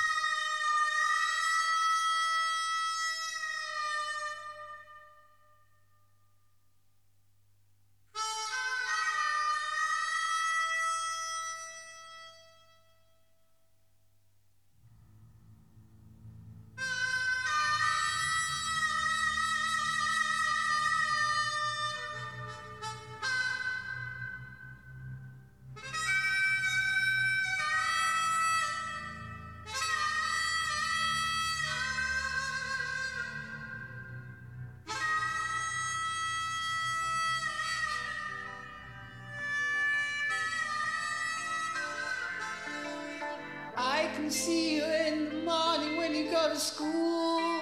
Can 44.27 44.33
see 44.33 44.77
you 44.79 44.85
in 44.85 45.29
the 45.29 45.35
morning 45.45 45.97
when 45.99 46.12
you 46.12 46.29
go 46.29 46.49
to 46.49 46.59
school. 46.59 47.61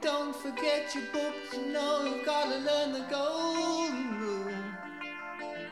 Don't 0.00 0.34
forget 0.34 0.94
your 0.94 1.04
books, 1.12 1.52
you 1.52 1.66
know 1.66 2.06
you've 2.06 2.24
gotta 2.24 2.56
learn 2.60 2.94
the 2.94 3.04
golden 3.10 4.18
rule. 4.18 4.54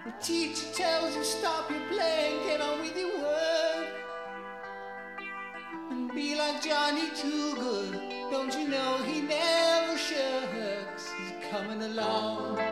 The 0.05 0.13
teacher 0.21 0.67
tells 0.75 1.17
you 1.17 1.25
stop 1.25 1.71
your 1.71 1.81
playing, 1.89 2.47
get 2.47 2.61
on 2.61 2.83
with 2.83 2.95
your 2.99 3.17
work. 3.19 3.89
And 5.91 6.13
be 6.15 6.37
like 6.37 6.63
Johnny 6.63 7.09
Too 7.15 7.55
Good. 7.55 7.93
Don't 8.31 8.53
you 8.59 8.69
know 8.69 8.99
he 9.05 9.23
never 9.23 9.97
shirks? 9.97 11.11
He's 11.17 11.51
coming 11.51 11.81
along. 11.81 12.66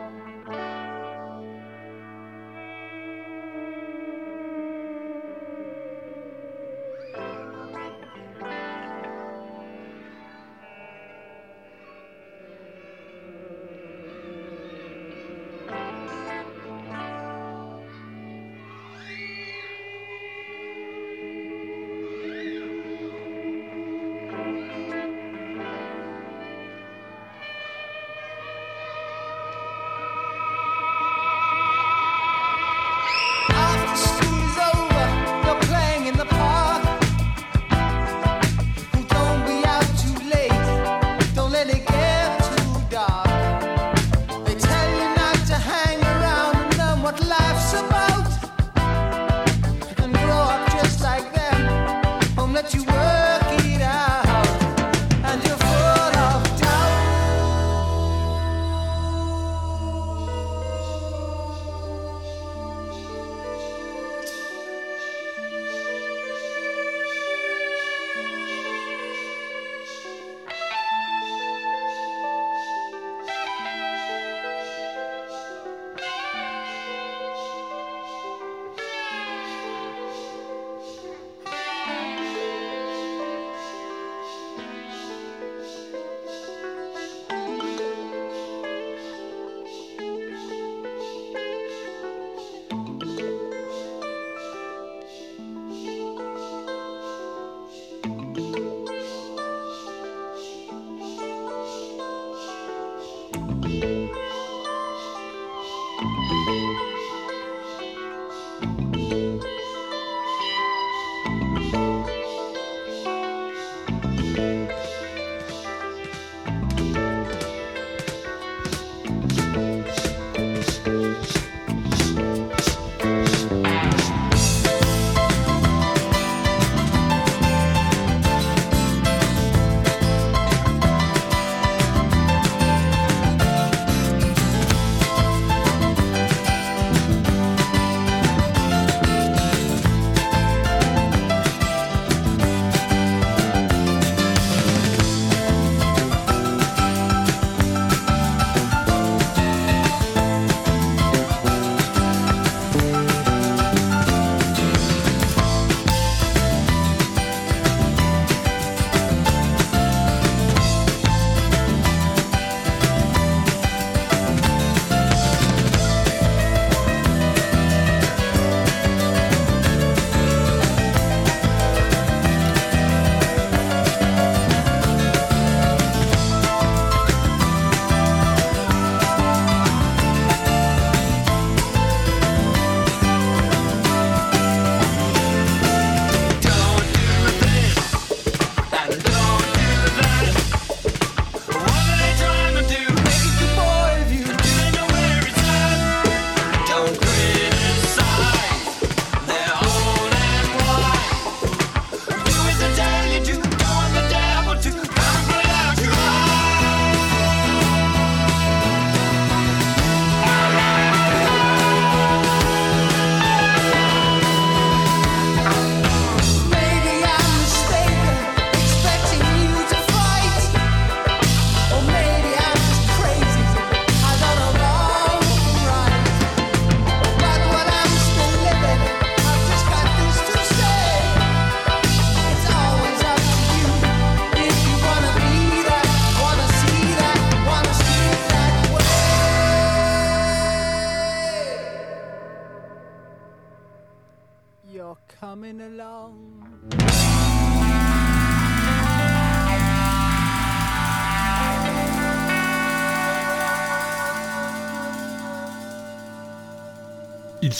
let 52.55 52.73
you 52.73 52.85
work. 52.85 53.04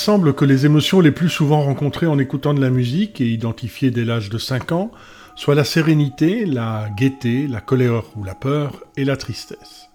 Semble 0.06 0.36
que 0.36 0.46
les 0.46 0.68
émotions 0.68 1.00
les 1.00 1.10
plus 1.10 1.30
souvent 1.30 1.64
rencontrées 1.64 2.06
en 2.06 2.20
écoutant 2.20 2.54
de 2.54 2.62
la 2.62 2.70
musique 2.70 3.22
et 3.22 3.26
identifiées 3.26 3.90
dès 3.90 4.06
l'âge 4.06 4.30
de 4.30 4.38
5 4.38 4.72
ans 4.72 4.92
soient 5.36 5.56
la 5.56 5.64
sérénité, 5.64 6.46
la 6.46 6.90
gaieté, 6.96 7.48
la 7.48 7.60
colère 7.60 8.04
ou 8.16 8.24
la 8.24 8.36
peur 8.36 8.84
et 8.98 9.04
la 9.04 9.18
tristesse. 9.18 9.90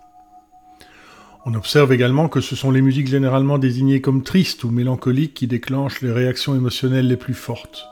On 1.46 1.54
observe 1.54 1.92
également 1.92 2.28
que 2.28 2.40
ce 2.40 2.56
sont 2.56 2.72
les 2.72 2.82
musiques 2.82 3.06
généralement 3.06 3.56
désignées 3.56 4.00
comme 4.00 4.24
tristes 4.24 4.64
ou 4.64 4.70
mélancoliques 4.72 5.34
qui 5.34 5.46
déclenchent 5.46 6.00
les 6.00 6.10
réactions 6.10 6.56
émotionnelles 6.56 7.06
les 7.06 7.16
plus 7.16 7.32
fortes, 7.32 7.86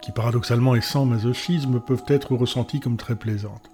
qui 0.00 0.12
paradoxalement 0.12 0.74
et 0.76 0.80
sans 0.80 1.04
masochisme 1.04 1.78
peuvent 1.78 2.06
être 2.08 2.34
ressenties 2.34 2.80
comme 2.80 2.96
très 2.96 3.16
plaisantes. 3.16 3.70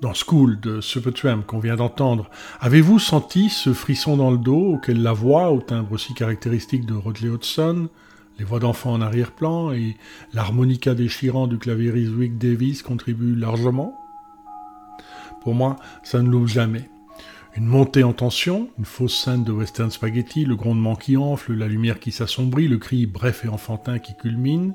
Dans 0.00 0.14
School 0.14 0.58
de 0.60 0.80
Supertramp 0.80 1.42
qu'on 1.42 1.58
vient 1.58 1.76
d'entendre, 1.76 2.30
avez-vous 2.60 2.98
senti 2.98 3.50
ce 3.50 3.74
frisson 3.74 4.16
dans 4.16 4.30
le 4.30 4.38
dos 4.38 4.74
auquel 4.74 5.02
la 5.02 5.12
voix, 5.12 5.52
au 5.52 5.60
timbre 5.60 5.92
aussi 5.92 6.14
caractéristique 6.14 6.86
de 6.86 6.94
Rodley 6.94 7.28
Hodgson, 7.28 7.90
les 8.38 8.46
voix 8.46 8.60
d'enfants 8.60 8.94
en 8.94 9.02
arrière-plan 9.02 9.72
et 9.72 9.98
l'harmonica 10.32 10.94
déchirant 10.94 11.46
du 11.46 11.58
claviériste 11.58 12.12
Rick 12.18 12.38
Davis 12.38 12.82
contribuent 12.82 13.34
largement? 13.34 13.94
Pour 15.42 15.54
moi, 15.54 15.76
ça 16.02 16.22
ne 16.22 16.30
l'ouvre 16.30 16.48
jamais. 16.48 16.88
Une 17.54 17.66
montée 17.66 18.02
en 18.02 18.14
tension, 18.14 18.70
une 18.78 18.86
fausse 18.86 19.22
scène 19.22 19.44
de 19.44 19.52
western 19.52 19.90
spaghetti, 19.90 20.46
le 20.46 20.56
grondement 20.56 20.96
qui 20.96 21.18
enfle, 21.18 21.52
la 21.52 21.68
lumière 21.68 22.00
qui 22.00 22.10
s'assombrit, 22.10 22.68
le 22.68 22.78
cri 22.78 23.04
bref 23.04 23.44
et 23.44 23.48
enfantin 23.48 23.98
qui 23.98 24.16
culmine, 24.16 24.72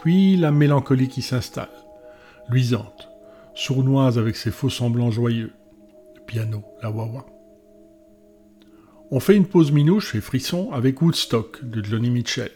puis 0.00 0.36
la 0.36 0.50
mélancolie 0.50 1.08
qui 1.08 1.22
s'installe, 1.22 1.68
luisante, 2.48 3.08
sournoise 3.58 4.18
avec 4.18 4.36
ses 4.36 4.52
faux 4.52 4.70
semblants 4.70 5.10
joyeux, 5.10 5.50
le 6.14 6.20
piano, 6.24 6.62
la 6.80 6.90
wawa. 6.90 7.26
On 9.10 9.18
fait 9.18 9.34
une 9.34 9.46
pause 9.46 9.72
minouche 9.72 10.14
et 10.14 10.20
frisson 10.20 10.70
avec 10.70 11.02
Woodstock 11.02 11.64
de 11.64 11.84
Johnny 11.84 12.08
Mitchell. 12.08 12.52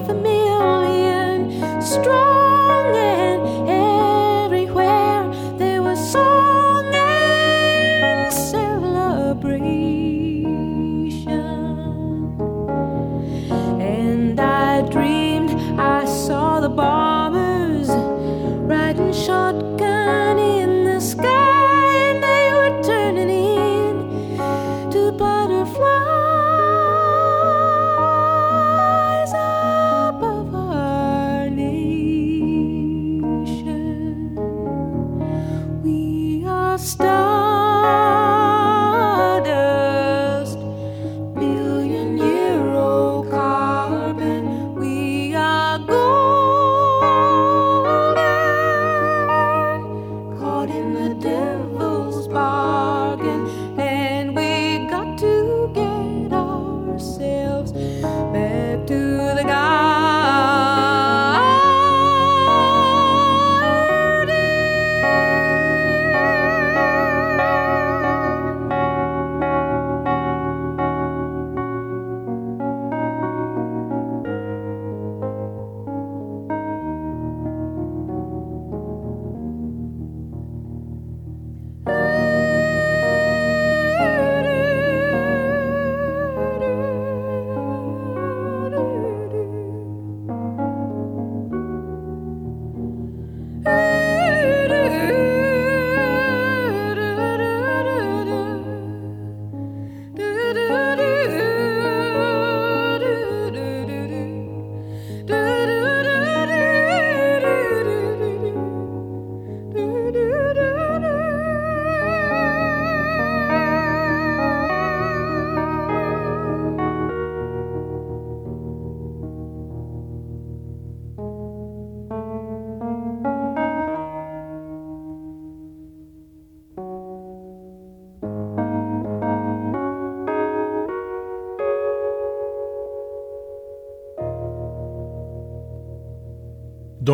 half 0.00 0.08
a 0.08 0.14
million 0.14 1.82
strong. 1.82 2.29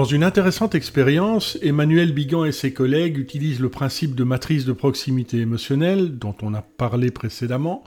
Une 0.06 0.24
intéressante 0.24 0.74
expérience, 0.74 1.58
Emmanuel 1.62 2.12
Bigan 2.12 2.44
et 2.44 2.52
ses 2.52 2.72
collègues 2.72 3.18
utilisent 3.18 3.60
le 3.60 3.68
principe 3.68 4.14
de 4.14 4.24
matrice 4.24 4.64
de 4.64 4.72
proximité 4.72 5.38
émotionnelle, 5.38 6.18
dont 6.18 6.34
on 6.42 6.54
a 6.54 6.62
parlé 6.62 7.10
précédemment, 7.10 7.84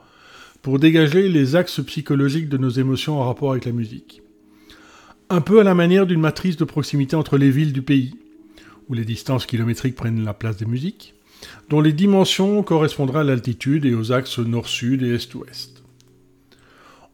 pour 0.62 0.80
dégager 0.80 1.30
les 1.30 1.56
axes 1.56 1.82
psychologiques 1.82 2.50
de 2.50 2.58
nos 2.58 2.70
émotions 2.70 3.20
en 3.20 3.26
rapport 3.26 3.52
avec 3.52 3.66
la 3.66 3.72
musique. 3.72 4.22
Un 5.30 5.42
peu 5.42 5.60
à 5.60 5.64
la 5.64 5.76
manière 5.76 6.08
d'une 6.08 6.20
matrice 6.20 6.58
de 6.58 6.64
proximité 6.64 7.16
entre 7.16 7.38
les 7.38 7.52
villes 7.52 7.74
du 7.74 7.82
pays, 7.82 8.16
où 8.88 8.94
les 8.94 9.06
distances 9.06 9.46
kilométriques 9.46 9.96
prennent 9.96 10.24
la 10.24 10.34
place 10.34 10.58
des 10.58 10.66
musiques, 10.66 11.16
dont 11.70 11.82
les 11.82 11.94
dimensions 11.94 12.64
correspondraient 12.64 13.22
à 13.22 13.24
l'altitude 13.24 13.86
et 13.86 13.94
aux 13.94 14.12
axes 14.12 14.40
nord-sud 14.40 15.04
et 15.04 15.14
est-ouest. 15.14 15.84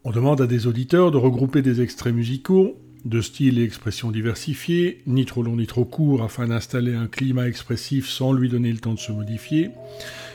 On 0.04 0.12
demande 0.12 0.42
à 0.42 0.48
des 0.48 0.68
auditeurs 0.68 1.12
de 1.12 1.18
regrouper 1.18 1.62
des 1.62 1.82
extraits 1.82 2.14
musicaux 2.14 2.78
de 3.06 3.22
style 3.22 3.60
et 3.60 3.64
expressions 3.64 4.12
diversifiés, 4.12 5.02
ni 5.06 5.26
trop 5.26 5.44
long 5.44 5.56
ni 5.56 5.68
trop 5.68 5.86
court 5.86 6.24
afin 6.24 6.48
d'installer 6.48 6.96
un 6.96 7.08
climat 7.08 7.48
expressif 7.48 8.10
sans 8.10 8.34
lui 8.34 8.50
donner 8.50 8.72
le 8.72 8.80
temps 8.80 8.96
de 8.96 9.00
se 9.00 9.12
modifier, 9.12 9.70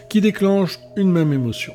qui 0.09 0.21
déclenche 0.21 0.79
une 0.97 1.11
même 1.11 1.33
émotion. 1.33 1.75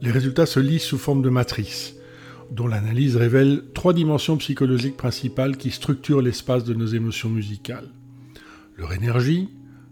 Les 0.00 0.10
résultats 0.10 0.46
se 0.46 0.58
lisent 0.58 0.82
sous 0.82 0.98
forme 0.98 1.22
de 1.22 1.30
matrice, 1.30 1.94
dont 2.50 2.66
l'analyse 2.66 3.16
révèle 3.16 3.62
trois 3.72 3.94
dimensions 3.94 4.36
psychologiques 4.36 4.96
principales 4.96 5.56
qui 5.56 5.70
structurent 5.70 6.20
l'espace 6.20 6.64
de 6.64 6.74
nos 6.74 6.86
émotions 6.86 7.30
musicales. 7.30 7.88
Leur 8.76 8.92
énergie, 8.92 9.48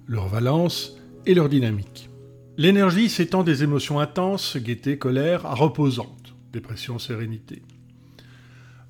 leur 0.08 0.26
valence 0.26 0.96
et 1.24 1.34
leur 1.34 1.48
dynamique. 1.48 2.10
L'énergie 2.56 3.08
s'étend 3.08 3.44
des 3.44 3.62
émotions 3.62 4.00
intenses, 4.00 4.56
gaieté, 4.56 4.98
colère, 4.98 5.46
à 5.46 5.54
reposantes, 5.54 6.34
dépression, 6.52 6.98
sérénité. 6.98 7.62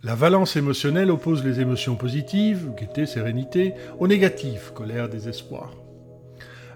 La 0.03 0.15
valence 0.15 0.57
émotionnelle 0.57 1.11
oppose 1.11 1.45
les 1.45 1.61
émotions 1.61 1.95
positives, 1.95 2.71
gaieté, 2.75 3.05
sérénité, 3.05 3.75
aux 3.99 4.09
négatives, 4.09 4.73
colère, 4.75 5.11
désespoir. 5.11 5.75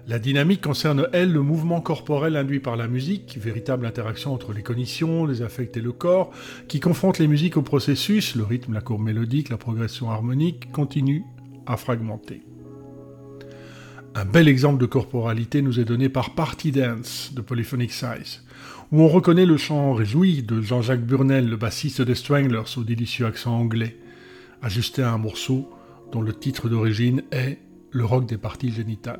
La 0.07 0.19
dynamique 0.19 0.61
concerne, 0.61 1.07
elle, 1.11 1.33
le 1.33 1.41
mouvement 1.41 1.81
corporel 1.81 2.35
induit 2.35 2.59
par 2.59 2.75
la 2.75 2.87
musique, 2.87 3.39
véritable 3.41 3.87
interaction 3.87 4.31
entre 4.31 4.53
les 4.53 4.61
cognitions, 4.61 5.25
les 5.25 5.41
affects 5.41 5.75
et 5.75 5.81
le 5.81 5.91
corps, 5.91 6.29
qui 6.67 6.79
confronte 6.79 7.17
les 7.17 7.27
musiques 7.27 7.57
au 7.57 7.63
processus, 7.63 8.35
le 8.35 8.43
rythme, 8.43 8.73
la 8.73 8.81
courbe 8.81 9.01
mélodique, 9.01 9.49
la 9.49 9.57
progression 9.57 10.11
harmonique, 10.11 10.71
continue 10.71 11.23
à 11.65 11.77
fragmenter. 11.77 12.43
Un 14.13 14.25
bel 14.25 14.47
exemple 14.47 14.79
de 14.79 14.85
corporalité 14.85 15.63
nous 15.63 15.79
est 15.79 15.85
donné 15.85 16.09
par 16.09 16.35
Party 16.35 16.71
Dance 16.71 17.31
de 17.33 17.41
Polyphonic 17.41 17.91
Size 17.91 18.44
où 18.95 19.01
on 19.01 19.09
reconnaît 19.09 19.45
le 19.45 19.57
chant 19.57 19.93
réjoui 19.93 20.41
de 20.41 20.61
Jean-Jacques 20.61 21.05
Burnel, 21.05 21.49
le 21.49 21.57
bassiste 21.57 22.01
des 22.01 22.15
Stranglers, 22.15 22.77
au 22.77 22.83
délicieux 22.85 23.25
accent 23.25 23.53
anglais, 23.53 23.97
ajusté 24.61 25.03
à 25.03 25.11
un 25.11 25.17
morceau 25.17 25.69
dont 26.13 26.21
le 26.21 26.31
titre 26.31 26.69
d'origine 26.69 27.21
est 27.29 27.59
Le 27.91 28.05
rock 28.05 28.25
des 28.25 28.37
parties 28.37 28.71
génitales. 28.71 29.19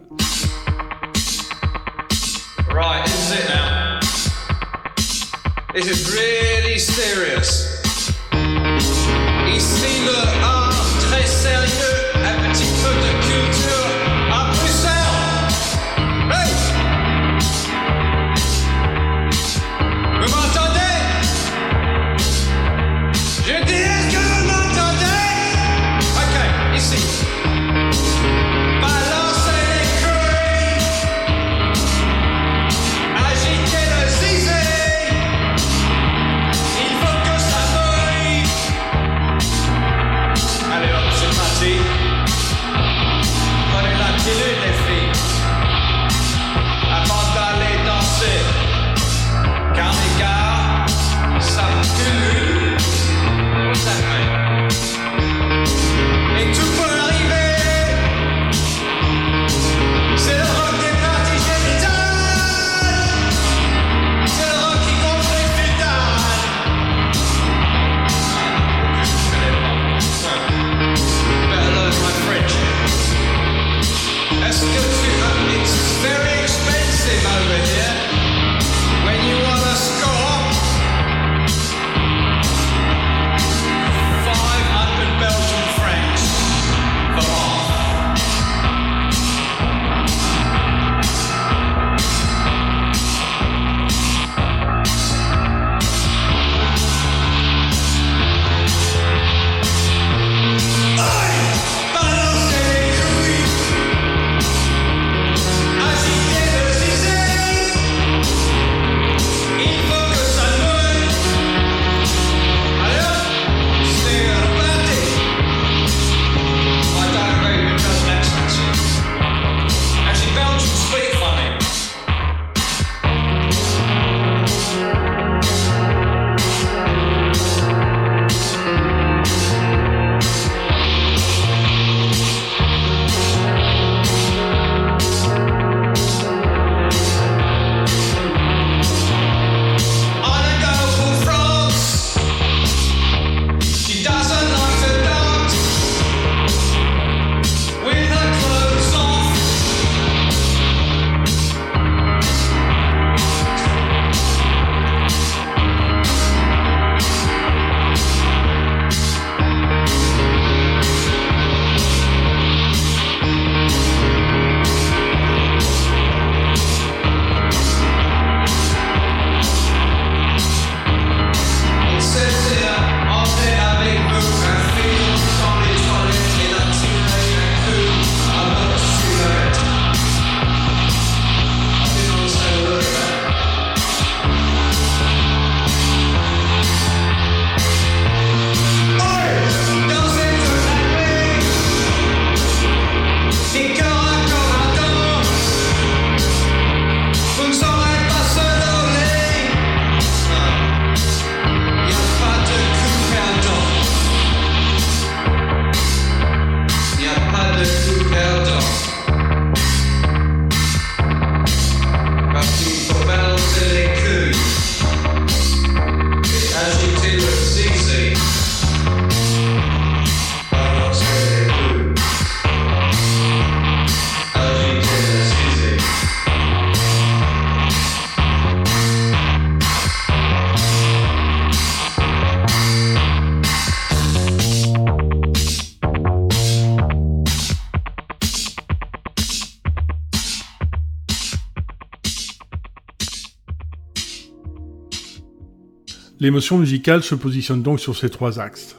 L'émotion 246.25 246.57
musicale 246.57 247.03
se 247.03 247.13
positionne 247.13 247.61
donc 247.61 247.79
sur 247.79 247.95
ces 247.95 248.09
trois 248.09 248.39
axes. 248.39 248.77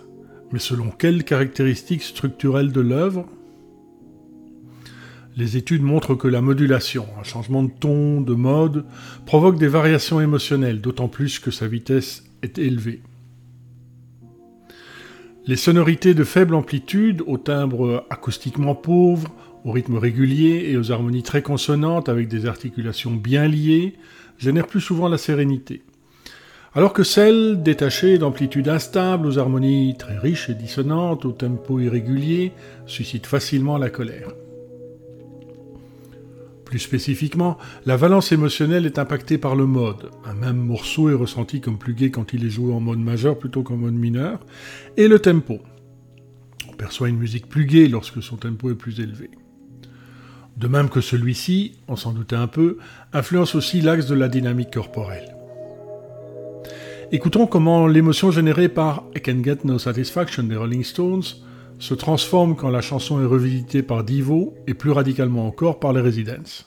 Mais 0.51 0.59
selon 0.59 0.90
quelles 0.90 1.22
caractéristiques 1.22 2.03
structurelles 2.03 2.72
de 2.72 2.80
l'œuvre? 2.80 3.28
Les 5.36 5.57
études 5.57 5.84
montrent 5.84 6.16
que 6.16 6.26
la 6.26 6.40
modulation, 6.40 7.07
un 7.20 7.22
changement 7.22 7.62
de 7.62 7.70
ton, 7.70 8.20
de 8.20 8.34
mode, 8.34 8.84
provoque 9.26 9.61
des 9.61 9.68
variations 9.68 10.20
émotionnelles, 10.20 10.80
d'autant 10.80 11.07
plus 11.07 11.38
que 11.38 11.53
sa 11.53 11.68
vitesse 11.68 12.24
est 12.42 12.59
élevée. 12.59 13.01
Les 15.47 15.55
sonorités 15.55 16.14
de 16.14 16.24
faible 16.24 16.57
amplitude, 16.57 17.22
au 17.28 17.38
timbre 17.38 18.09
acoustiquement 18.11 18.74
pauvre, 18.74 19.32
au 19.64 19.70
rythme 19.70 19.99
régulier 19.99 20.66
et 20.70 20.76
aux 20.76 20.90
harmonies 20.90 21.22
très 21.22 21.42
consonantes 21.42 22.09
avec 22.09 22.26
des 22.26 22.47
articulations 22.47 23.12
bien 23.12 23.47
liées, 23.47 23.94
génèrent 24.36 24.66
plus 24.66 24.80
souvent 24.80 25.07
la 25.07 25.16
sérénité. 25.16 25.84
Alors 26.76 26.92
que 26.92 27.04
celles 27.04 27.62
détachées 27.62 28.18
d'amplitude 28.18 28.68
instable, 28.68 29.26
aux 29.26 29.38
harmonies 29.38 29.96
très 29.98 30.18
riches 30.18 30.50
et 30.50 30.54
dissonantes, 30.54 31.24
au 31.24 31.32
tempo 31.32 31.80
irrégulier, 31.80 32.52
suscitent 32.86 33.26
facilement 33.26 33.78
la 33.78 33.88
colère. 33.88 34.28
Plus 36.66 36.78
spécifiquement, 36.78 37.56
la 37.86 37.96
valence 37.96 38.30
émotionnelle 38.30 38.84
est 38.84 38.98
impactée 38.98 39.38
par 39.38 39.56
le 39.56 39.64
mode. 39.64 40.10
Un 40.26 40.34
même 40.34 40.58
morceau 40.58 41.08
est 41.08 41.14
ressenti 41.14 41.62
comme 41.62 41.78
plus 41.78 41.94
gai 41.94 42.10
quand 42.10 42.34
il 42.34 42.44
est 42.44 42.50
joué 42.50 42.74
en 42.74 42.80
mode 42.80 42.98
majeur 42.98 43.38
plutôt 43.38 43.62
qu'en 43.62 43.78
mode 43.78 43.94
mineur, 43.94 44.44
et 44.98 45.08
le 45.08 45.18
tempo. 45.18 45.60
On 46.68 46.74
perçoit 46.74 47.08
une 47.08 47.16
musique 47.16 47.48
plus 47.48 47.64
gaie 47.64 47.88
lorsque 47.88 48.22
son 48.22 48.36
tempo 48.36 48.70
est 48.70 48.74
plus 48.74 49.00
élevé. 49.00 49.30
De 50.58 50.68
même 50.68 50.90
que 50.90 51.00
celui-ci, 51.00 51.78
on 51.88 51.96
s'en 51.96 52.12
doutait 52.12 52.36
un 52.36 52.48
peu, 52.48 52.76
influence 53.14 53.54
aussi 53.54 53.80
l'axe 53.80 54.08
de 54.08 54.14
la 54.14 54.28
dynamique 54.28 54.74
corporelle. 54.74 55.36
Écoutons 57.12 57.46
comment 57.46 57.86
l'émotion 57.86 58.32
générée 58.32 58.68
par 58.68 59.04
I 59.14 59.20
Can 59.20 59.42
Get 59.44 59.59
No 59.62 59.78
Satisfaction 59.78 60.42
des 60.42 60.57
Rolling 60.57 60.82
Stones 60.82 61.22
se 61.78 61.94
transforme 61.94 62.57
quand 62.57 62.68
la 62.68 62.80
chanson 62.80 63.20
est 63.20 63.26
revisitée 63.26 63.82
par 63.82 64.02
Divo 64.02 64.54
et 64.66 64.74
plus 64.74 64.90
radicalement 64.90 65.46
encore 65.46 65.78
par 65.78 65.92
les 65.92 66.00
Residents. 66.00 66.64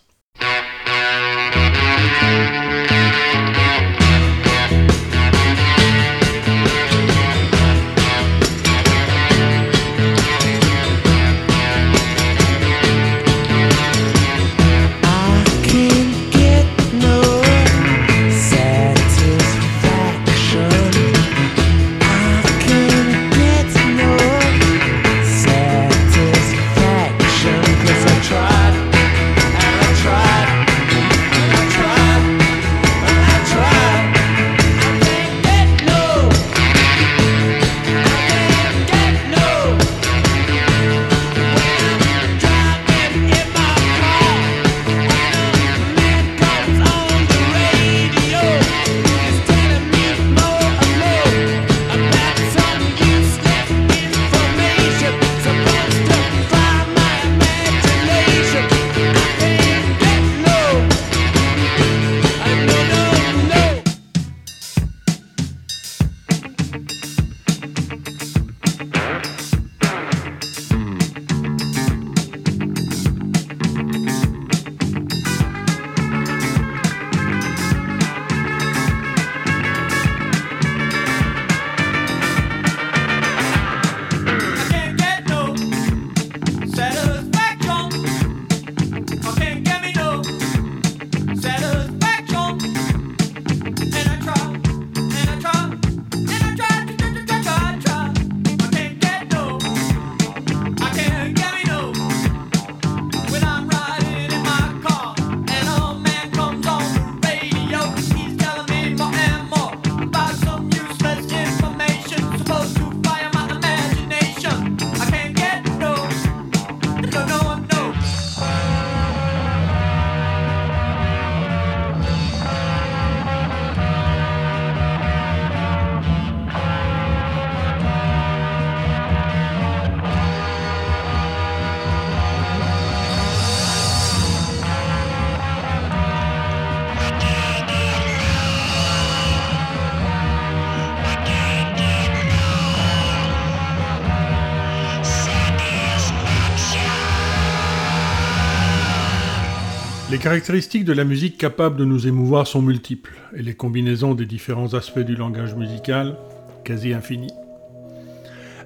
Les 150.20 150.24
caractéristiques 150.24 150.84
de 150.84 150.92
la 150.92 151.06
musique 151.06 151.38
capable 151.38 151.78
de 151.78 151.86
nous 151.86 152.06
émouvoir 152.06 152.46
sont 152.46 152.62
multiples, 152.62 153.18
et 153.34 153.42
les 153.42 153.54
combinaisons 153.54 154.16
des 154.16 154.26
différents 154.26 154.74
aspects 154.74 155.00
du 155.00 155.16
langage 155.16 155.56
musical 155.56 156.18
quasi 156.66 156.94
infinies. 156.94 157.32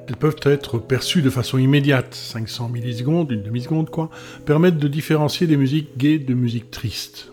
Elles 0.07 0.15
peuvent 0.15 0.39
être 0.41 0.79
perçues 0.79 1.21
de 1.21 1.29
façon 1.29 1.59
immédiate, 1.59 2.15
500 2.15 2.69
millisecondes, 2.69 3.31
une 3.31 3.43
demi-seconde 3.43 3.91
quoi, 3.91 4.09
permettent 4.47 4.79
de 4.79 4.87
différencier 4.87 5.45
des 5.45 5.55
musiques 5.55 5.95
gaies 5.95 6.17
de 6.17 6.33
musiques 6.33 6.71
tristes, 6.71 7.31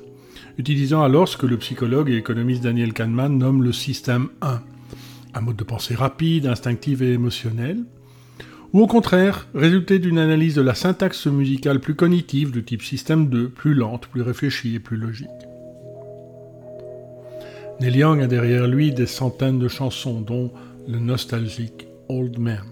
utilisant 0.59 1.03
alors 1.03 1.27
ce 1.27 1.39
que 1.39 1.47
le 1.47 1.57
psychologue 1.57 2.11
et 2.11 2.19
économiste 2.19 2.63
Daniel 2.63 2.93
Kahneman 2.93 3.39
nomme 3.39 3.63
le 3.63 3.73
système 3.73 4.29
1, 4.43 4.61
un 5.33 5.41
mode 5.41 5.57
de 5.57 5.65
pensée 5.65 5.95
rapide, 5.95 6.45
instinctif 6.45 7.01
et 7.01 7.15
émotionnel, 7.15 7.79
ou 8.73 8.81
au 8.81 8.87
contraire, 8.87 9.49
résulter 9.55 9.99
d'une 9.99 10.19
analyse 10.19 10.55
de 10.55 10.63
la 10.63 10.75
syntaxe 10.75 11.27
musicale 11.27 11.81
plus 11.81 11.95
cognitive 11.95 12.53
de 12.53 12.61
type 12.61 12.83
système 12.83 13.29
2, 13.29 13.49
plus 13.49 13.75
lente, 13.75 14.07
plus 14.07 14.23
réfléchie 14.23 14.77
et 14.77 14.81
plus 14.81 14.97
logique. 14.97 15.29
Neil 17.81 18.03
a 18.03 18.27
derrière 18.27 18.67
lui 18.67 18.93
des 18.93 19.07
centaines 19.07 19.59
de 19.59 19.69
chansons, 19.69 20.21
dont 20.21 20.53
le 20.87 20.99
nostalgique 20.99 21.89
Old 22.09 22.39
Man. 22.39 22.65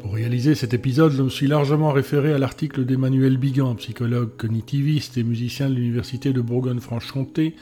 Pour 0.00 0.14
réaliser 0.14 0.54
cet 0.54 0.74
épisode, 0.74 1.12
je 1.12 1.22
me 1.22 1.28
suis 1.28 1.46
largement 1.46 1.92
référé 1.92 2.32
à 2.32 2.38
l'article 2.38 2.84
d'Emmanuel 2.84 3.36
Bigan, 3.36 3.74
psychologue 3.76 4.36
cognitiviste 4.36 5.16
et 5.16 5.22
musicien 5.22 5.68
de 5.70 5.74
l'Université 5.74 6.32
de 6.32 6.40
Bourgogne-Franche-Comté, 6.40 7.54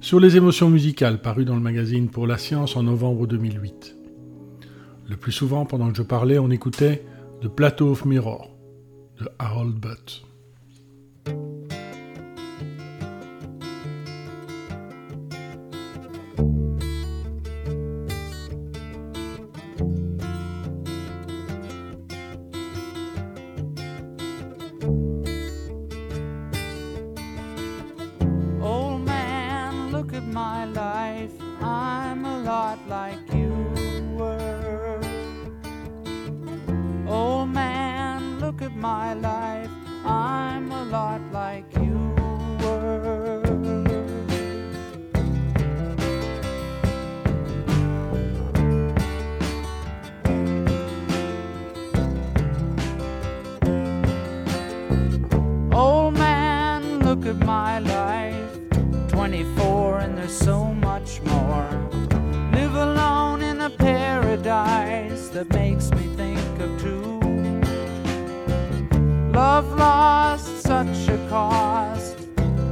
sur 0.00 0.18
les 0.18 0.36
émotions 0.36 0.70
musicales, 0.70 1.20
paru 1.20 1.44
dans 1.44 1.54
le 1.54 1.60
magazine 1.60 2.08
Pour 2.08 2.26
la 2.26 2.38
Science 2.38 2.76
en 2.76 2.82
novembre 2.82 3.26
2008. 3.26 4.01
Le 5.12 5.18
plus 5.18 5.30
souvent, 5.30 5.66
pendant 5.66 5.90
que 5.90 5.98
je 5.98 6.02
parlais, 6.02 6.38
on 6.38 6.50
écoutait 6.50 7.04
The 7.42 7.48
Plateau 7.48 7.90
of 7.90 8.06
Mirror 8.06 8.48
de 9.18 9.28
Harold 9.38 9.74
Butt. 9.74 10.24
My 38.82 39.14
life. 39.14 39.70
I'm 40.04 40.72
a 40.72 40.84
lot 40.86 41.20
like 41.32 41.64
you 41.76 41.96
were. 42.60 43.40
Old 55.72 56.14
man, 56.14 56.98
look 57.04 57.24
at 57.24 57.36
my 57.36 57.78
life. 57.78 58.50
24 59.10 60.00
and 60.00 60.18
there's 60.18 60.36
so 60.36 60.64
much 60.74 61.20
more. 61.22 61.70
Live 62.52 62.74
alone 62.74 63.42
in 63.42 63.60
a 63.60 63.70
paradise 63.70 65.28
that 65.28 65.48
makes 65.50 65.92
me 65.92 66.11
Love 69.52 69.76
lost, 69.76 70.62
such 70.62 71.08
a 71.08 71.18
cost. 71.28 72.16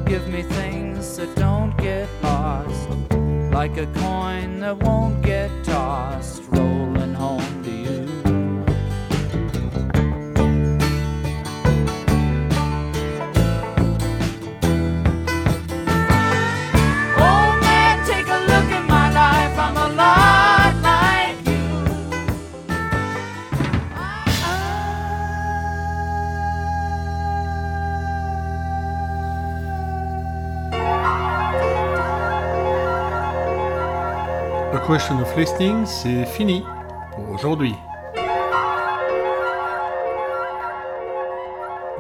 Give 0.06 0.26
me 0.28 0.40
things 0.40 1.18
that 1.18 1.28
don't 1.36 1.76
get 1.76 2.08
lost. 2.22 2.88
Like 3.52 3.76
a 3.76 3.86
coin 4.00 4.60
that 4.60 4.78
won't 4.78 5.20
get 5.20 5.50
tossed, 5.62 6.42
rolling 6.48 6.89
Question 34.90 35.20
of 35.20 35.36
Listening, 35.36 35.86
c'est 35.86 36.26
fini 36.26 36.64
pour 37.12 37.30
aujourd'hui. 37.30 37.76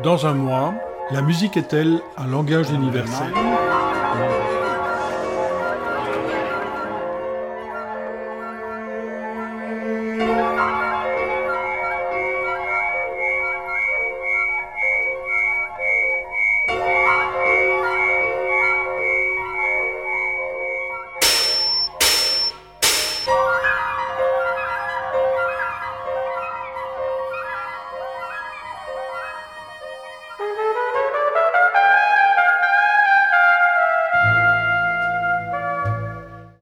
Dans 0.02 0.26
un 0.26 0.34
mois, 0.34 0.74
la 1.12 1.22
musique 1.22 1.56
est-elle 1.56 2.00
un 2.16 2.26
langage 2.26 2.68
universel? 2.70 3.32